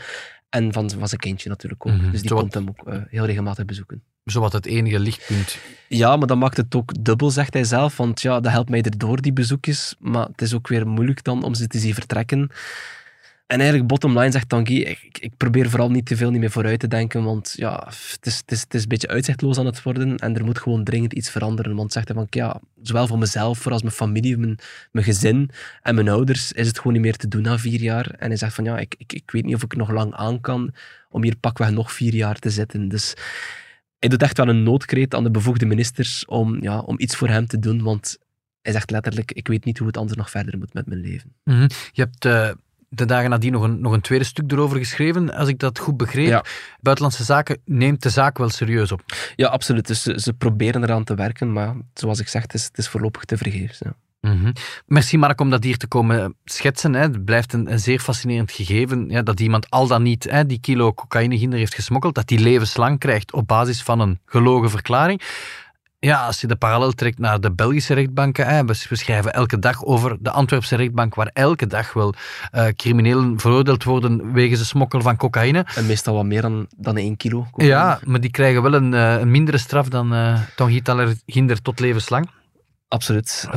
En 0.57 0.73
van, 0.73 0.91
van 0.91 1.09
zijn 1.09 1.21
kindje 1.21 1.49
natuurlijk 1.49 1.87
ook. 1.87 1.93
Mhm. 1.93 2.11
Dus 2.11 2.21
die 2.21 2.29
Zowat- 2.29 2.43
komt 2.43 2.55
hem 2.55 2.69
ook 2.69 2.87
eh, 2.89 2.99
heel 3.09 3.25
regelmatig 3.27 3.65
bezoeken. 3.65 4.03
Zowat 4.25 4.53
het 4.53 4.67
enige 4.67 4.99
lichtpunt. 5.01 5.59
Ja, 5.89 6.17
maar 6.17 6.27
dat 6.27 6.37
maakt 6.39 6.57
het 6.57 6.75
ook 6.75 7.05
dubbel, 7.05 7.31
zegt 7.31 7.55
hij 7.55 7.65
zelf. 7.65 7.97
Want 7.97 8.23
ja, 8.23 8.41
dat 8.41 8.53
helpt 8.53 8.71
mij 8.71 8.83
erdoor, 8.83 9.21
die 9.21 9.33
bezoekjes. 9.33 9.95
Maar 9.99 10.27
het 10.27 10.43
is 10.43 10.55
ook 10.55 10.69
weer 10.69 10.87
moeilijk 10.87 11.25
dan 11.25 11.43
om 11.43 11.55
ze 11.55 11.67
te 11.67 11.79
zien 11.79 11.95
vertrekken. 11.95 12.51
En 13.47 13.59
eigenlijk, 13.59 13.89
bottom 13.89 14.19
line, 14.19 14.31
zegt 14.31 14.49
Tanguy, 14.49 14.81
ik, 14.81 15.19
ik 15.21 15.37
probeer 15.37 15.71
vooral 15.71 15.91
niet 15.91 16.07
te 16.07 16.17
veel 16.17 16.31
niet 16.31 16.41
meer 16.41 16.51
vooruit 16.51 16.81
te 16.81 16.89
denken, 16.89 17.23
want 17.23 17.55
ja, 17.57 17.85
het 17.87 18.27
is, 18.27 18.37
het, 18.37 18.53
is, 18.53 18.61
het 18.61 18.75
is 18.75 18.83
een 18.83 18.89
beetje 18.89 19.09
uitzichtloos 19.09 19.59
aan 19.59 19.67
het 19.67 19.83
worden 19.83 20.17
en 20.17 20.37
er 20.37 20.45
moet 20.45 20.59
gewoon 20.59 20.85
dringend 20.85 21.13
iets 21.13 21.31
veranderen. 21.31 21.77
Want 21.77 21.93
zegt 21.93 22.09
hij 22.09 22.17
van, 22.17 22.27
ja, 22.31 22.61
zowel 22.83 23.07
voor 23.07 23.19
mezelf, 23.19 23.59
voor 23.59 23.73
als 23.73 23.83
mijn 23.83 23.95
familie, 23.95 24.37
mijn, 24.37 24.59
mijn 24.93 25.05
gezin 25.05 25.51
en 25.83 25.95
mijn 25.95 26.09
ouders, 26.09 26.53
is 26.53 26.67
het 26.67 26.77
gewoon 26.77 26.93
niet 26.93 27.03
meer 27.03 27.17
te 27.17 27.29
doen 27.29 27.43
na 27.43 27.59
vier 27.59 27.81
jaar. 27.81 28.11
En 28.11 28.29
hij 28.29 28.37
zegt 28.37 28.55
van, 28.55 28.65
ja, 28.65 28.79
ik, 28.79 28.95
ik, 28.99 29.13
ik 29.13 29.31
weet 29.31 29.45
niet 29.45 29.55
of 29.55 29.63
ik 29.63 29.77
nog 29.77 29.91
lang 29.91 30.15
aan 30.15 30.41
kan 30.41 30.75
om 31.11 31.23
hier 31.23 31.37
pakweg 31.37 31.71
nog 31.71 31.93
vier 31.93 32.15
jaar 32.15 32.39
te 32.39 32.51
zitten. 32.51 32.89
Dus 32.89 33.15
hij 33.99 34.09
doet 34.09 34.23
echt 34.23 34.37
wel 34.37 34.49
een 34.49 34.63
noodkreet 34.63 35.15
aan 35.15 35.25
de 35.25 35.31
bevoegde 35.31 35.67
ministers 35.67 36.25
om, 36.25 36.63
ja, 36.63 36.79
om 36.79 36.95
iets 36.99 37.17
voor 37.17 37.29
hem 37.29 37.47
te 37.47 37.59
doen, 37.59 37.83
want 37.83 38.19
hij 38.63 38.73
zegt 38.73 38.91
letterlijk, 38.91 39.33
ik 39.33 39.49
weet 39.49 39.65
niet 39.65 39.79
hoe 39.79 39.87
het 39.87 39.97
anders 39.97 40.19
nog 40.19 40.31
verder 40.31 40.59
moet 40.59 40.75
met 40.75 40.87
mijn 40.87 41.01
leven. 41.01 41.33
Mhm. 41.45 41.69
Je 41.93 42.03
hebt 42.03 42.25
eh, 42.25 42.51
de 42.97 43.05
dagen 43.05 43.31
nadien 43.31 43.53
nog 43.53 43.63
een, 43.63 43.81
nog 43.81 43.93
een 43.93 44.01
tweede 44.01 44.25
stuk 44.25 44.53
erover 44.53 44.79
geschreven, 44.79 45.35
als 45.35 45.49
ik 45.49 45.59
dat 45.59 45.79
goed 45.79 45.97
begreep. 45.97 46.29
Ja. 46.29 46.45
Buitenlandse 46.81 47.25
Zaken 47.25 47.59
neemt 47.65 48.03
de 48.03 48.11
zaak 48.11 48.39
wel 48.39 48.49
serieus 48.49 48.93
op. 48.93 49.03
Ja, 49.37 49.49
absoluut. 49.49 49.87
Dus 49.87 50.03
ze, 50.03 50.21
ze 50.21 50.33
proberen 50.33 50.83
eraan 50.83 51.05
te 51.05 51.15
werken, 51.15 51.53
maar 51.53 51.75
zoals 51.95 52.21
ik 52.21 52.29
zeg, 52.29 52.43
het 52.43 52.55
is, 52.55 52.65
het 52.65 52.79
is 52.79 52.89
voorlopig 52.89 53.25
te 53.25 53.37
vergeefs. 53.37 53.79
Ja. 53.79 53.95
Mhm. 54.21 54.53
Merci 54.87 55.19
Mark 55.19 55.41
om 55.41 55.51
dat 55.51 55.65
hier 55.65 55.77
te 55.77 55.87
komen 55.87 56.35
schetsen. 56.45 56.95
Hè. 56.95 57.01
Het 57.01 57.25
blijft 57.25 57.53
een, 57.53 57.73
een 57.73 57.81
zeer 57.81 58.01
fascinerend 58.01 58.53
gegeven 58.53 59.09
ja, 59.09 59.23
dat 59.23 59.41
iemand 59.41 59.71
al 59.71 59.87
dan 59.87 60.03
niet 60.03 60.25
hè, 60.31 60.47
die 60.47 60.61
kilo 60.61 60.95
cocaïne 60.95 61.39
ginder 61.39 61.59
heeft 61.59 61.75
gesmokkeld, 61.75 62.15
dat 62.15 62.27
die 62.27 62.39
levenslang 62.39 62.99
krijgt 62.99 63.33
op 63.33 63.47
basis 63.47 63.83
van 63.83 64.01
een 64.01 64.21
gelogen 64.27 64.71
verklaring. 64.71 65.23
Ja, 66.07 66.27
als 66.27 66.41
je 66.41 66.47
de 66.47 66.57
parallel 66.57 66.93
trekt 66.93 67.19
naar 67.19 67.41
de 67.41 67.53
Belgische 67.53 67.95
rechtbanken, 67.95 68.47
hè, 68.47 68.65
we 68.65 68.75
schrijven 68.75 69.33
elke 69.33 69.59
dag 69.59 69.85
over 69.85 70.17
de 70.21 70.31
Antwerpse 70.31 70.77
rechtbank, 70.77 71.15
waar 71.15 71.31
elke 71.33 71.67
dag 71.67 71.93
wel 71.93 72.15
eh, 72.51 72.67
criminelen 72.67 73.41
veroordeeld 73.41 73.85
worden 73.85 74.33
wegens 74.33 74.59
de 74.59 74.67
smokkel 74.67 75.01
van 75.01 75.17
cocaïne. 75.17 75.67
En 75.75 75.87
meestal 75.87 76.15
wat 76.15 76.25
meer 76.25 76.43
dan, 76.43 76.67
dan 76.77 76.97
één 76.97 77.17
kilo. 77.17 77.47
cocaïne. 77.51 77.73
Ja, 77.73 78.01
maar 78.05 78.21
die 78.21 78.31
krijgen 78.31 78.63
wel 78.63 78.75
een, 78.75 78.95
eh, 78.95 79.21
een 79.21 79.31
mindere 79.31 79.59
straf 79.59 79.89
dan 79.89 80.15
uh, 80.15 80.41
Tanguy 80.57 80.83
Ginder 81.27 81.63
tot 81.63 81.81
levenslang. 81.81 82.31
Absoluut. 82.89 83.49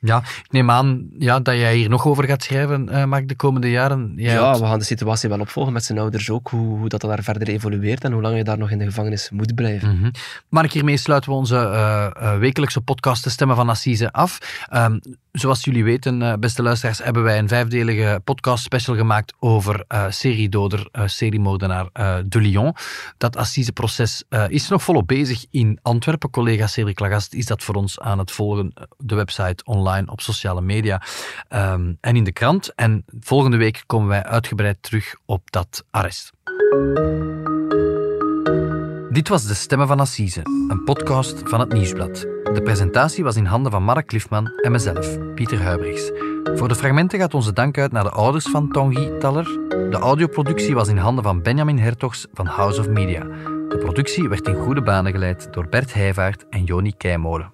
Ja, 0.00 0.18
ik 0.18 0.46
neem 0.50 0.70
aan 0.70 1.06
ja, 1.18 1.40
dat 1.40 1.54
jij 1.54 1.76
hier 1.76 1.88
nog 1.88 2.06
over 2.06 2.24
gaat 2.24 2.42
schrijven, 2.42 2.88
eh 2.88 3.04
Mark, 3.04 3.28
de 3.28 3.34
komende 3.36 3.70
jaren. 3.70 4.12
Jij 4.16 4.32
ja, 4.32 4.40
had- 4.42 4.60
we 4.60 4.66
gaan 4.66 4.78
de 4.78 4.84
situatie 4.84 5.28
wel 5.28 5.40
opvolgen 5.40 5.72
met 5.72 5.84
zijn 5.84 5.98
ouders 5.98 6.30
ook, 6.30 6.48
hoe, 6.48 6.78
hoe 6.78 6.88
dat 6.88 7.00
daar 7.00 7.22
verder 7.22 7.48
evolueert 7.48 8.04
en 8.04 8.12
hoe 8.12 8.22
lang 8.22 8.36
je 8.36 8.44
daar 8.44 8.58
nog 8.58 8.70
in 8.70 8.78
de 8.78 8.84
gevangenis 8.84 9.30
moet 9.30 9.54
blijven. 9.54 9.96
Mhm. 9.98 10.10
Mark, 10.48 10.72
hiermee 10.72 10.96
sluiten 10.96 11.30
we 11.30 11.36
onze 11.36 11.56
eh, 11.56 12.10
eh, 12.16 12.38
wekelijkse 12.38 12.80
podcast 12.80 13.24
De 13.24 13.30
Stemmen 13.30 13.56
van 13.56 13.68
Assise 13.68 14.12
af. 14.12 14.64
Ehm, 14.68 14.98
zoals 15.38 15.64
jullie 15.64 15.84
weten, 15.84 16.22
eh, 16.22 16.32
beste 16.38 16.62
luisteraars, 16.62 16.98
hebben 16.98 17.22
wij 17.22 17.38
een 17.38 17.48
vijfdelige 17.48 18.20
podcast 18.24 18.64
special 18.64 18.96
gemaakt 18.96 19.34
over 19.38 19.84
eh 19.88 20.04
seriedoder, 20.08 20.88
eh, 20.92 21.02
seriemoordenaar 21.06 21.88
eh, 21.92 22.16
De 22.24 22.40
Lyon. 22.40 22.74
Dat 23.16 23.36
Assiseproces 23.36 24.24
is 24.48 24.68
nog 24.68 24.82
volop 24.82 25.06
bezig 25.06 25.44
in 25.50 25.78
Antwerpen. 25.82 26.30
Collega 26.30 26.66
Cedric 26.66 26.98
Lagast 26.98 27.34
is 27.34 27.46
dat 27.46 27.62
voor 27.62 27.74
ons 27.74 28.00
aan 28.00 28.18
het 28.18 28.30
volgen. 28.30 28.72
De 28.96 29.14
website 29.14 29.64
online, 29.64 30.10
op 30.10 30.20
sociale 30.20 30.60
media 30.60 31.02
ehm, 31.48 31.92
en 32.00 32.16
in 32.16 32.24
de 32.24 32.32
krant. 32.32 32.74
En 32.74 33.04
volgende 33.20 33.56
week 33.56 33.82
komen 33.86 34.08
wij 34.08 34.22
uitgebreid 34.22 34.76
terug 34.80 35.14
op 35.24 35.50
dat 35.50 35.84
arrest. 35.90 36.30
Dit 39.10 39.28
was 39.28 39.46
De 39.46 39.54
Stemmen 39.54 39.86
van 39.86 40.00
Assise, 40.00 40.40
een 40.68 40.82
podcast 40.84 41.40
van 41.44 41.60
het 41.60 41.72
Nieuwsblad. 41.72 42.37
De 42.52 42.62
presentatie 42.64 43.24
was 43.24 43.36
in 43.36 43.44
handen 43.44 43.72
van 43.72 43.82
Mark 43.82 44.06
Cliffman 44.06 44.50
en 44.62 44.72
mezelf, 44.72 45.34
Pieter 45.34 45.62
Huibrechts. 45.62 46.10
Voor 46.54 46.68
de 46.68 46.74
fragmenten 46.74 47.18
gaat 47.18 47.34
onze 47.34 47.52
dank 47.52 47.78
uit 47.78 47.92
naar 47.92 48.04
de 48.04 48.10
ouders 48.10 48.44
van 48.44 48.70
Tanguy 48.70 49.18
Taller. 49.18 49.44
De 49.68 49.98
audioproductie 50.00 50.74
was 50.74 50.88
in 50.88 50.96
handen 50.96 51.24
van 51.24 51.42
Benjamin 51.42 51.78
Hertogs 51.78 52.26
van 52.32 52.46
House 52.46 52.80
of 52.80 52.88
Media. 52.88 53.22
De 53.68 53.76
productie 53.78 54.28
werd 54.28 54.48
in 54.48 54.54
goede 54.54 54.82
banen 54.82 55.12
geleid 55.12 55.48
door 55.52 55.68
Bert 55.68 55.94
Heijvaart 55.94 56.44
en 56.50 56.64
Joni 56.64 56.92
Keimolen. 56.96 57.52